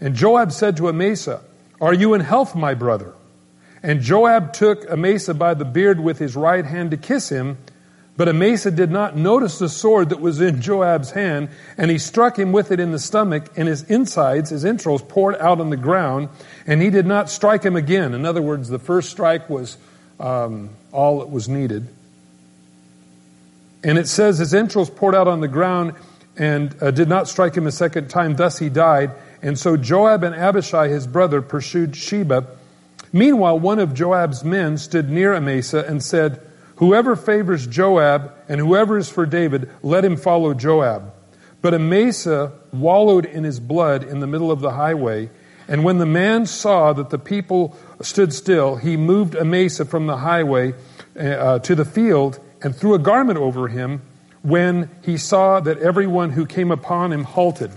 and 0.00 0.14
Joab 0.14 0.52
said 0.52 0.76
to 0.78 0.88
Amasa, 0.88 1.42
"Are 1.80 1.92
you 1.92 2.14
in 2.14 2.20
health, 2.20 2.54
my 2.54 2.74
brother?" 2.74 3.12
And 3.82 4.00
Joab 4.00 4.52
took 4.52 4.88
Amasa 4.90 5.34
by 5.34 5.54
the 5.54 5.64
beard 5.64 6.00
with 6.00 6.18
his 6.18 6.36
right 6.36 6.64
hand 6.64 6.90
to 6.90 6.96
kiss 6.96 7.28
him. 7.28 7.58
But 8.16 8.28
Amasa 8.28 8.72
did 8.72 8.90
not 8.90 9.16
notice 9.16 9.60
the 9.60 9.68
sword 9.68 10.08
that 10.08 10.20
was 10.20 10.40
in 10.40 10.60
Joab's 10.60 11.12
hand, 11.12 11.50
and 11.76 11.88
he 11.88 11.98
struck 11.98 12.36
him 12.36 12.50
with 12.50 12.72
it 12.72 12.80
in 12.80 12.90
the 12.90 12.98
stomach, 12.98 13.44
and 13.56 13.68
his 13.68 13.84
insides, 13.84 14.50
his 14.50 14.64
entrails, 14.64 15.02
poured 15.02 15.36
out 15.36 15.60
on 15.60 15.70
the 15.70 15.76
ground, 15.76 16.28
and 16.66 16.82
he 16.82 16.90
did 16.90 17.06
not 17.06 17.30
strike 17.30 17.62
him 17.62 17.76
again. 17.76 18.14
In 18.14 18.26
other 18.26 18.42
words, 18.42 18.68
the 18.68 18.80
first 18.80 19.10
strike 19.10 19.48
was 19.48 19.78
um, 20.18 20.70
all 20.90 21.20
that 21.20 21.30
was 21.30 21.48
needed. 21.48 21.86
And 23.84 23.96
it 23.98 24.08
says 24.08 24.38
his 24.38 24.52
entrails 24.52 24.90
poured 24.90 25.14
out 25.14 25.28
on 25.28 25.40
the 25.40 25.46
ground 25.46 25.94
and 26.36 26.74
uh, 26.82 26.90
did 26.90 27.08
not 27.08 27.28
strike 27.28 27.54
him 27.54 27.68
a 27.68 27.72
second 27.72 28.08
time. 28.08 28.34
Thus 28.34 28.58
he 28.58 28.68
died. 28.68 29.12
And 29.42 29.56
so 29.56 29.76
Joab 29.76 30.24
and 30.24 30.34
Abishai, 30.34 30.88
his 30.88 31.06
brother, 31.06 31.40
pursued 31.40 31.94
Sheba 31.94 32.48
Meanwhile, 33.12 33.58
one 33.60 33.78
of 33.78 33.94
Joab's 33.94 34.44
men 34.44 34.78
stood 34.78 35.08
near 35.08 35.34
Amasa 35.34 35.84
and 35.86 36.02
said, 36.02 36.40
Whoever 36.76 37.16
favors 37.16 37.66
Joab 37.66 38.32
and 38.48 38.60
whoever 38.60 38.98
is 38.98 39.08
for 39.08 39.26
David, 39.26 39.68
let 39.82 40.04
him 40.04 40.16
follow 40.16 40.54
Joab. 40.54 41.12
But 41.60 41.74
Amasa 41.74 42.52
wallowed 42.72 43.24
in 43.24 43.44
his 43.44 43.58
blood 43.58 44.04
in 44.04 44.20
the 44.20 44.26
middle 44.26 44.52
of 44.52 44.60
the 44.60 44.70
highway. 44.72 45.30
And 45.66 45.82
when 45.84 45.98
the 45.98 46.06
man 46.06 46.46
saw 46.46 46.92
that 46.92 47.10
the 47.10 47.18
people 47.18 47.76
stood 48.00 48.32
still, 48.32 48.76
he 48.76 48.96
moved 48.96 49.34
Amasa 49.34 49.84
from 49.84 50.06
the 50.06 50.18
highway 50.18 50.74
uh, 51.18 51.58
to 51.58 51.74
the 51.74 51.84
field 51.84 52.38
and 52.62 52.74
threw 52.74 52.94
a 52.94 52.98
garment 52.98 53.38
over 53.38 53.68
him 53.68 54.02
when 54.42 54.88
he 55.02 55.16
saw 55.16 55.60
that 55.60 55.78
everyone 55.78 56.30
who 56.30 56.46
came 56.46 56.70
upon 56.70 57.12
him 57.12 57.24
halted. 57.24 57.72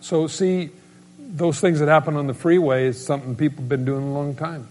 So, 0.00 0.26
see, 0.28 0.70
those 1.34 1.58
things 1.58 1.80
that 1.80 1.88
happen 1.88 2.16
on 2.16 2.28
the 2.28 2.34
freeway 2.34 2.86
is 2.86 3.04
something 3.04 3.34
people 3.34 3.62
have 3.62 3.68
been 3.68 3.84
doing 3.84 4.04
a 4.04 4.12
long 4.12 4.36
time. 4.36 4.68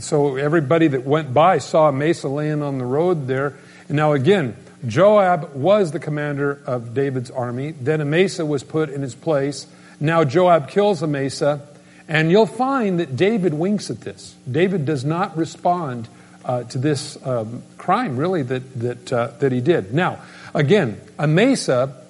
So 0.00 0.36
everybody 0.36 0.88
that 0.88 1.04
went 1.04 1.32
by 1.32 1.58
saw 1.58 1.88
Amasa 1.88 2.28
laying 2.28 2.60
on 2.60 2.78
the 2.78 2.84
road 2.84 3.28
there. 3.28 3.56
And 3.88 3.96
now 3.96 4.12
again, 4.12 4.56
Joab 4.86 5.54
was 5.54 5.92
the 5.92 6.00
commander 6.00 6.60
of 6.66 6.94
David's 6.94 7.30
army. 7.30 7.72
Then 7.72 8.00
Amasa 8.00 8.44
was 8.44 8.64
put 8.64 8.90
in 8.90 9.02
his 9.02 9.14
place. 9.14 9.68
Now 10.00 10.24
Joab 10.24 10.68
kills 10.68 11.02
Amasa. 11.02 11.66
And 12.08 12.30
you'll 12.30 12.46
find 12.46 12.98
that 13.00 13.16
David 13.16 13.54
winks 13.54 13.88
at 13.88 14.00
this. 14.00 14.34
David 14.50 14.84
does 14.84 15.04
not 15.04 15.36
respond 15.36 16.08
uh, 16.44 16.64
to 16.64 16.78
this 16.78 17.24
um, 17.24 17.62
crime, 17.78 18.16
really, 18.16 18.42
that, 18.42 18.74
that, 18.80 19.12
uh, 19.12 19.28
that 19.38 19.52
he 19.52 19.60
did. 19.60 19.94
Now, 19.94 20.18
again, 20.52 21.00
Amasa, 21.18 22.03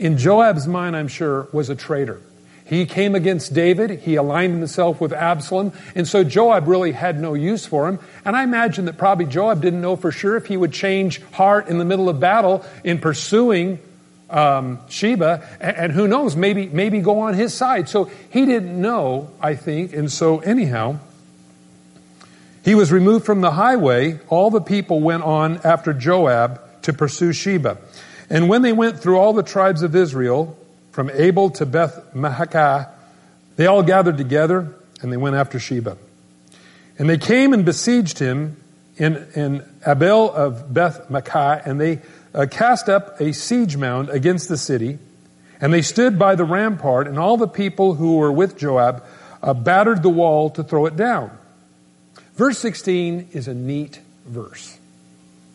in 0.00 0.16
Joab's 0.16 0.66
mind, 0.66 0.96
I'm 0.96 1.08
sure, 1.08 1.46
was 1.52 1.68
a 1.68 1.76
traitor. 1.76 2.20
He 2.64 2.86
came 2.86 3.14
against 3.14 3.52
David. 3.52 4.00
He 4.00 4.14
aligned 4.14 4.56
himself 4.56 5.00
with 5.00 5.12
Absalom. 5.12 5.72
And 5.94 6.08
so 6.08 6.24
Joab 6.24 6.68
really 6.68 6.92
had 6.92 7.20
no 7.20 7.34
use 7.34 7.66
for 7.66 7.86
him. 7.86 7.98
And 8.24 8.34
I 8.34 8.44
imagine 8.44 8.86
that 8.86 8.96
probably 8.96 9.26
Joab 9.26 9.60
didn't 9.60 9.80
know 9.80 9.96
for 9.96 10.10
sure 10.10 10.36
if 10.36 10.46
he 10.46 10.56
would 10.56 10.72
change 10.72 11.20
heart 11.32 11.68
in 11.68 11.78
the 11.78 11.84
middle 11.84 12.08
of 12.08 12.18
battle 12.18 12.64
in 12.82 12.98
pursuing 12.98 13.78
um, 14.30 14.78
Sheba. 14.88 15.46
And, 15.60 15.76
and 15.76 15.92
who 15.92 16.08
knows, 16.08 16.34
maybe, 16.34 16.68
maybe 16.68 17.00
go 17.00 17.20
on 17.20 17.34
his 17.34 17.52
side. 17.52 17.88
So 17.88 18.10
he 18.30 18.46
didn't 18.46 18.80
know, 18.80 19.30
I 19.40 19.54
think. 19.54 19.92
And 19.92 20.10
so 20.10 20.38
anyhow, 20.38 21.00
he 22.64 22.74
was 22.74 22.90
removed 22.90 23.26
from 23.26 23.42
the 23.42 23.50
highway. 23.50 24.20
All 24.28 24.50
the 24.50 24.60
people 24.60 25.00
went 25.00 25.24
on 25.24 25.60
after 25.64 25.92
Joab 25.92 26.60
to 26.82 26.92
pursue 26.92 27.32
Sheba. 27.32 27.78
And 28.30 28.48
when 28.48 28.62
they 28.62 28.72
went 28.72 29.00
through 29.00 29.18
all 29.18 29.32
the 29.32 29.42
tribes 29.42 29.82
of 29.82 29.94
Israel, 29.96 30.56
from 30.92 31.10
Abel 31.10 31.50
to 31.50 31.66
Beth 31.66 32.14
Maachah, 32.14 32.88
they 33.56 33.66
all 33.66 33.82
gathered 33.82 34.16
together 34.16 34.74
and 35.02 35.12
they 35.12 35.16
went 35.16 35.36
after 35.36 35.58
Sheba. 35.58 35.96
And 36.98 37.08
they 37.08 37.18
came 37.18 37.52
and 37.52 37.64
besieged 37.64 38.18
him 38.18 38.56
in, 38.96 39.26
in 39.34 39.64
Abel 39.86 40.30
of 40.30 40.72
Beth 40.72 41.08
Makkah, 41.08 41.62
and 41.64 41.80
they 41.80 42.00
uh, 42.34 42.46
cast 42.50 42.88
up 42.88 43.18
a 43.20 43.32
siege 43.32 43.76
mound 43.76 44.10
against 44.10 44.48
the 44.48 44.58
city. 44.58 44.98
And 45.60 45.72
they 45.72 45.82
stood 45.82 46.18
by 46.18 46.34
the 46.34 46.44
rampart, 46.44 47.06
and 47.06 47.18
all 47.18 47.36
the 47.36 47.48
people 47.48 47.94
who 47.94 48.16
were 48.18 48.32
with 48.32 48.58
Joab 48.58 49.02
uh, 49.42 49.54
battered 49.54 50.02
the 50.02 50.10
wall 50.10 50.50
to 50.50 50.62
throw 50.62 50.86
it 50.86 50.96
down. 50.96 51.30
Verse 52.34 52.58
16 52.58 53.30
is 53.32 53.48
a 53.48 53.54
neat 53.54 54.00
verse. 54.26 54.78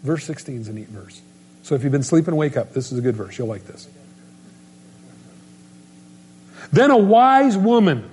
Verse 0.04 0.24
16 0.26 0.62
is 0.62 0.68
a 0.68 0.74
neat 0.74 0.88
verse. 0.88 1.22
So 1.66 1.74
if 1.74 1.82
you've 1.82 1.92
been 1.92 2.04
sleeping, 2.04 2.36
wake 2.36 2.58
up. 2.58 2.74
This 2.74 2.92
is 2.92 3.00
a 3.00 3.02
good 3.02 3.16
verse. 3.16 3.40
You'll 3.40 3.48
like 3.48 3.66
this. 3.66 3.88
Then 6.72 6.92
a 6.92 6.98
wise 6.98 7.58
woman 7.58 8.08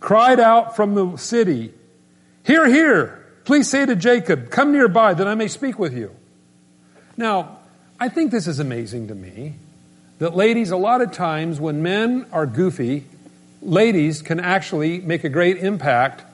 cried 0.00 0.40
out 0.40 0.74
from 0.74 0.96
the 0.96 1.16
city, 1.16 1.72
Hear, 2.42 2.66
hear, 2.66 3.24
please 3.44 3.70
say 3.70 3.86
to 3.86 3.94
Joab, 3.94 4.50
Come 4.50 4.72
nearby 4.72 5.14
that 5.14 5.28
I 5.28 5.36
may 5.36 5.46
speak 5.46 5.78
with 5.78 5.96
you. 5.96 6.10
Now, 7.16 7.58
I 8.00 8.08
think 8.08 8.32
this 8.32 8.48
is 8.48 8.58
amazing 8.58 9.06
to 9.08 9.14
me 9.14 9.54
that 10.18 10.34
ladies, 10.34 10.72
a 10.72 10.76
lot 10.76 11.02
of 11.02 11.12
times 11.12 11.60
when 11.60 11.84
men 11.84 12.26
are 12.32 12.46
goofy, 12.46 13.04
ladies 13.62 14.22
can 14.22 14.40
actually 14.40 14.98
make 14.98 15.22
a 15.22 15.28
great 15.28 15.58
impact 15.58 16.24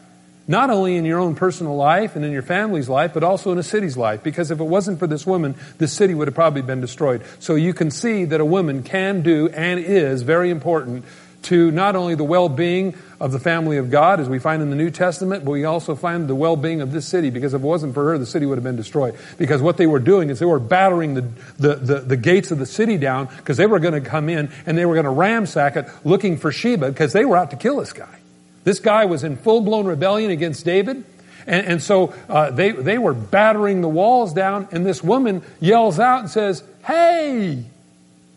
not 0.48 0.70
only 0.70 0.96
in 0.96 1.04
your 1.04 1.20
own 1.20 1.34
personal 1.34 1.76
life 1.76 2.16
and 2.16 2.24
in 2.24 2.32
your 2.32 2.42
family's 2.42 2.88
life, 2.88 3.14
but 3.14 3.22
also 3.22 3.52
in 3.52 3.58
a 3.58 3.62
city's 3.62 3.96
life. 3.96 4.22
Because 4.22 4.50
if 4.50 4.60
it 4.60 4.64
wasn't 4.64 4.98
for 4.98 5.06
this 5.06 5.26
woman, 5.26 5.54
the 5.78 5.86
city 5.86 6.14
would 6.14 6.28
have 6.28 6.34
probably 6.34 6.62
been 6.62 6.80
destroyed. 6.80 7.22
So 7.38 7.54
you 7.54 7.72
can 7.72 7.90
see 7.90 8.24
that 8.24 8.40
a 8.40 8.44
woman 8.44 8.82
can 8.82 9.22
do 9.22 9.48
and 9.48 9.78
is 9.78 10.22
very 10.22 10.50
important 10.50 11.04
to 11.42 11.70
not 11.70 11.96
only 11.96 12.14
the 12.14 12.24
well-being 12.24 12.94
of 13.18 13.32
the 13.32 13.38
family 13.38 13.78
of 13.78 13.90
God, 13.90 14.20
as 14.20 14.28
we 14.28 14.38
find 14.38 14.60
in 14.60 14.68
the 14.68 14.76
New 14.76 14.90
Testament, 14.90 15.42
but 15.42 15.52
we 15.52 15.64
also 15.64 15.94
find 15.94 16.28
the 16.28 16.34
well-being 16.34 16.82
of 16.82 16.92
this 16.92 17.06
city, 17.06 17.30
because 17.30 17.54
if 17.54 17.62
it 17.62 17.64
wasn't 17.64 17.94
for 17.94 18.10
her, 18.10 18.18
the 18.18 18.26
city 18.26 18.44
would 18.44 18.58
have 18.58 18.64
been 18.64 18.76
destroyed. 18.76 19.16
Because 19.38 19.62
what 19.62 19.78
they 19.78 19.86
were 19.86 20.00
doing 20.00 20.28
is 20.28 20.38
they 20.38 20.44
were 20.44 20.58
battering 20.58 21.14
the, 21.14 21.22
the, 21.58 21.76
the, 21.76 22.00
the 22.00 22.16
gates 22.18 22.50
of 22.50 22.58
the 22.58 22.66
city 22.66 22.98
down, 22.98 23.28
because 23.38 23.56
they 23.56 23.66
were 23.66 23.78
going 23.78 23.94
to 23.94 24.06
come 24.06 24.28
in 24.28 24.50
and 24.66 24.76
they 24.76 24.84
were 24.84 24.94
going 24.94 25.04
to 25.04 25.10
ransack 25.10 25.76
it 25.76 25.86
looking 26.04 26.36
for 26.36 26.52
Sheba, 26.52 26.88
because 26.90 27.14
they 27.14 27.24
were 27.24 27.38
out 27.38 27.52
to 27.52 27.56
kill 27.56 27.78
this 27.78 27.94
guy. 27.94 28.19
This 28.64 28.78
guy 28.78 29.04
was 29.06 29.24
in 29.24 29.36
full 29.36 29.60
blown 29.60 29.86
rebellion 29.86 30.30
against 30.30 30.64
David. 30.64 31.04
And, 31.46 31.66
and 31.66 31.82
so 31.82 32.14
uh, 32.28 32.50
they, 32.50 32.72
they 32.72 32.98
were 32.98 33.14
battering 33.14 33.80
the 33.80 33.88
walls 33.88 34.32
down, 34.32 34.68
and 34.72 34.84
this 34.84 35.02
woman 35.02 35.42
yells 35.58 35.98
out 35.98 36.20
and 36.20 36.30
says, 36.30 36.62
Hey, 36.84 37.64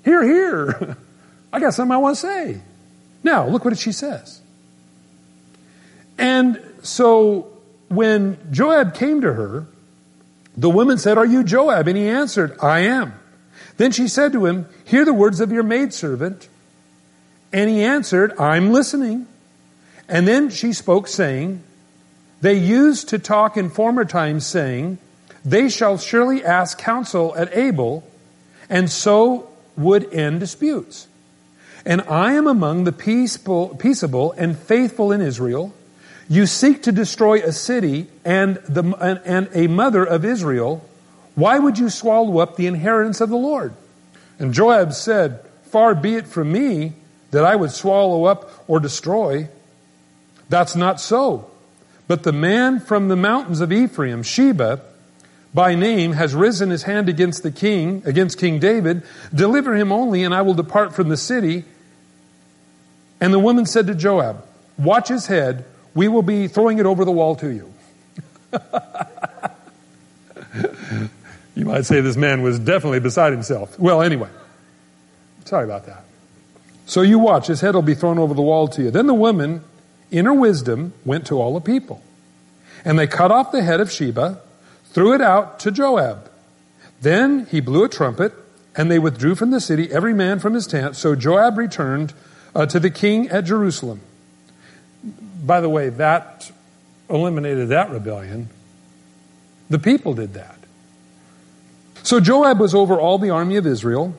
here, 0.03 0.23
here. 0.23 0.97
I 1.53 1.59
got 1.59 1.73
something 1.73 1.91
I 1.91 1.97
want 1.97 2.15
to 2.15 2.21
say. 2.21 2.62
Now, 3.23 3.47
look 3.47 3.63
what 3.63 3.77
she 3.77 3.91
says. 3.91 4.41
And 6.17 6.62
so 6.81 7.51
when 7.89 8.38
Joab 8.51 8.95
came 8.95 9.21
to 9.21 9.33
her, 9.33 9.67
the 10.55 10.69
woman 10.69 10.97
said, 10.97 11.17
Are 11.17 11.25
you 11.25 11.43
Joab? 11.43 11.88
And 11.88 11.97
he 11.97 12.07
answered, 12.07 12.57
I 12.62 12.79
am. 12.81 13.13
Then 13.77 13.91
she 13.91 14.07
said 14.07 14.33
to 14.33 14.45
him, 14.45 14.67
Hear 14.86 15.05
the 15.05 15.13
words 15.13 15.39
of 15.39 15.51
your 15.51 15.63
maidservant. 15.63 16.49
And 17.51 17.69
he 17.69 17.83
answered, 17.83 18.38
I'm 18.39 18.71
listening. 18.71 19.27
And 20.07 20.27
then 20.27 20.49
she 20.49 20.73
spoke, 20.73 21.07
saying, 21.07 21.63
They 22.41 22.55
used 22.55 23.09
to 23.09 23.19
talk 23.19 23.57
in 23.57 23.69
former 23.69 24.05
times, 24.05 24.45
saying, 24.45 24.97
They 25.45 25.69
shall 25.69 25.97
surely 25.97 26.43
ask 26.43 26.77
counsel 26.77 27.35
at 27.35 27.55
Abel, 27.55 28.07
and 28.69 28.89
so 28.89 29.49
would 29.75 30.13
end 30.13 30.39
disputes. 30.39 31.07
And 31.85 32.01
I 32.01 32.33
am 32.33 32.47
among 32.47 32.85
the 32.85 32.91
peaceable, 32.91 33.75
peaceable 33.75 34.33
and 34.33 34.57
faithful 34.57 35.11
in 35.11 35.21
Israel. 35.21 35.73
You 36.29 36.45
seek 36.45 36.83
to 36.83 36.91
destroy 36.91 37.41
a 37.41 37.51
city 37.51 38.07
and, 38.23 38.55
the, 38.67 38.83
and, 39.01 39.19
and 39.25 39.49
a 39.53 39.67
mother 39.67 40.03
of 40.05 40.23
Israel. 40.23 40.87
Why 41.35 41.59
would 41.59 41.77
you 41.77 41.89
swallow 41.89 42.37
up 42.37 42.55
the 42.55 42.67
inheritance 42.67 43.19
of 43.19 43.29
the 43.29 43.37
Lord? 43.37 43.73
And 44.39 44.53
Joab 44.53 44.93
said, 44.93 45.39
Far 45.65 45.95
be 45.95 46.15
it 46.15 46.27
from 46.27 46.51
me 46.51 46.93
that 47.31 47.43
I 47.43 47.55
would 47.55 47.71
swallow 47.71 48.25
up 48.25 48.63
or 48.67 48.79
destroy. 48.79 49.49
That's 50.53 50.75
not 50.75 51.01
so. 51.01 51.49
But 52.07 52.21
the 52.21 52.31
man 52.31 52.79
from 52.79 53.07
the 53.07 53.15
mountains 53.15 53.59
of 53.59 53.71
Ephraim, 53.71 54.21
Sheba, 54.21 54.81
by 55.51 55.73
name, 55.73 56.11
has 56.11 56.35
risen 56.35 56.69
his 56.69 56.83
hand 56.83 57.09
against 57.09 57.41
the 57.41 57.49
king, 57.49 58.03
against 58.05 58.37
King 58.37 58.59
David. 58.59 59.01
Deliver 59.33 59.73
him 59.73 59.91
only, 59.91 60.23
and 60.23 60.31
I 60.31 60.43
will 60.43 60.53
depart 60.53 60.93
from 60.93 61.09
the 61.09 61.17
city. 61.17 61.65
And 63.19 63.33
the 63.33 63.39
woman 63.39 63.65
said 63.65 63.87
to 63.87 63.95
Joab, 63.95 64.45
Watch 64.77 65.07
his 65.07 65.25
head. 65.25 65.65
We 65.95 66.07
will 66.07 66.21
be 66.21 66.47
throwing 66.47 66.77
it 66.77 66.85
over 66.85 67.03
the 67.03 67.11
wall 67.11 67.35
to 67.37 67.49
you. 67.49 67.73
you 71.55 71.65
might 71.65 71.87
say 71.87 71.99
this 72.01 72.15
man 72.15 72.43
was 72.43 72.59
definitely 72.59 72.99
beside 72.99 73.33
himself. 73.33 73.79
Well, 73.79 74.03
anyway, 74.03 74.29
sorry 75.45 75.63
about 75.63 75.87
that. 75.87 76.05
So 76.85 77.01
you 77.01 77.17
watch, 77.17 77.47
his 77.47 77.59
head 77.59 77.73
will 77.73 77.81
be 77.81 77.95
thrown 77.95 78.19
over 78.19 78.35
the 78.35 78.43
wall 78.43 78.67
to 78.67 78.83
you. 78.83 78.91
Then 78.91 79.07
the 79.07 79.15
woman 79.15 79.63
in 80.13 80.26
her 80.26 80.34
wisdom, 80.34 80.93
went 81.04 81.26
to 81.28 81.41
all 81.41 81.56
the 81.56 81.60
people. 81.60 82.02
And 82.86 82.99
they 82.99 83.08
cut 83.08 83.32
off 83.32 83.52
the 83.52 83.63
head 83.63 83.80
of 83.80 83.91
Sheba, 83.91 84.39
threw 84.86 85.13
it 85.13 85.21
out 85.21 85.60
to 85.62 85.71
Joab. 85.71 86.30
Then 87.02 87.47
he 87.47 87.60
blew 87.60 87.84
a 87.84 87.89
trumpet, 87.89 88.32
and 88.76 88.91
they 88.91 88.99
withdrew 88.99 89.36
from 89.36 89.49
the 89.52 89.60
city, 89.60 89.91
every 89.91 90.13
man 90.13 90.39
from 90.39 90.54
his 90.54 90.67
tent. 90.67 90.95
So 90.95 91.15
Joab 91.15 91.58
returned 91.58 92.13
uh, 92.56 92.67
to 92.67 92.80
the 92.80 92.91
king 92.91 93.28
at 93.30 93.45
Jerusalem. 93.45 94.02
By 95.43 95.60
the 95.62 95.69
way, 95.69 95.89
that 95.89 96.52
eliminated 97.10 97.69
that 97.69 97.89
rebellion. 97.89 98.49
The 99.69 99.80
people 99.80 100.13
did 100.13 100.36
that. 100.36 100.60
So 102.04 102.19
Joab 102.19 102.60
was 102.60 102.76
over 102.76 102.99
all 102.99 103.17
the 103.17 103.32
army 103.32 103.56
of 103.56 103.65
Israel. 103.65 104.15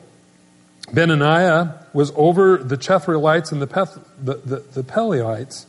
Benaiah 0.93 1.85
was 1.93 2.11
over 2.15 2.57
the 2.57 2.77
Cherethites 2.77 3.51
and 3.51 3.61
the, 3.61 3.67
Peth, 3.67 3.97
the, 4.21 4.35
the, 4.35 4.57
the 4.57 4.83
Pelethites. 4.83 5.65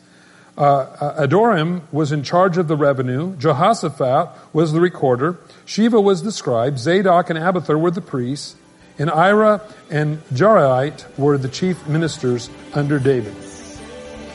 Uh, 0.56 1.12
Adoram 1.18 1.82
was 1.92 2.12
in 2.12 2.22
charge 2.22 2.56
of 2.56 2.66
the 2.66 2.76
revenue. 2.76 3.36
Jehoshaphat 3.36 4.30
was 4.54 4.72
the 4.72 4.80
recorder. 4.80 5.34
Sheva 5.66 6.02
was 6.02 6.22
the 6.22 6.32
scribe. 6.32 6.78
Zadok 6.78 7.28
and 7.30 7.38
Abiathar 7.38 7.76
were 7.76 7.90
the 7.90 8.00
priests. 8.00 8.56
And 8.98 9.10
Ira 9.10 9.60
and 9.90 10.22
Jairite 10.32 11.18
were 11.18 11.36
the 11.36 11.48
chief 11.48 11.86
ministers 11.86 12.48
under 12.72 12.98
David. 12.98 13.34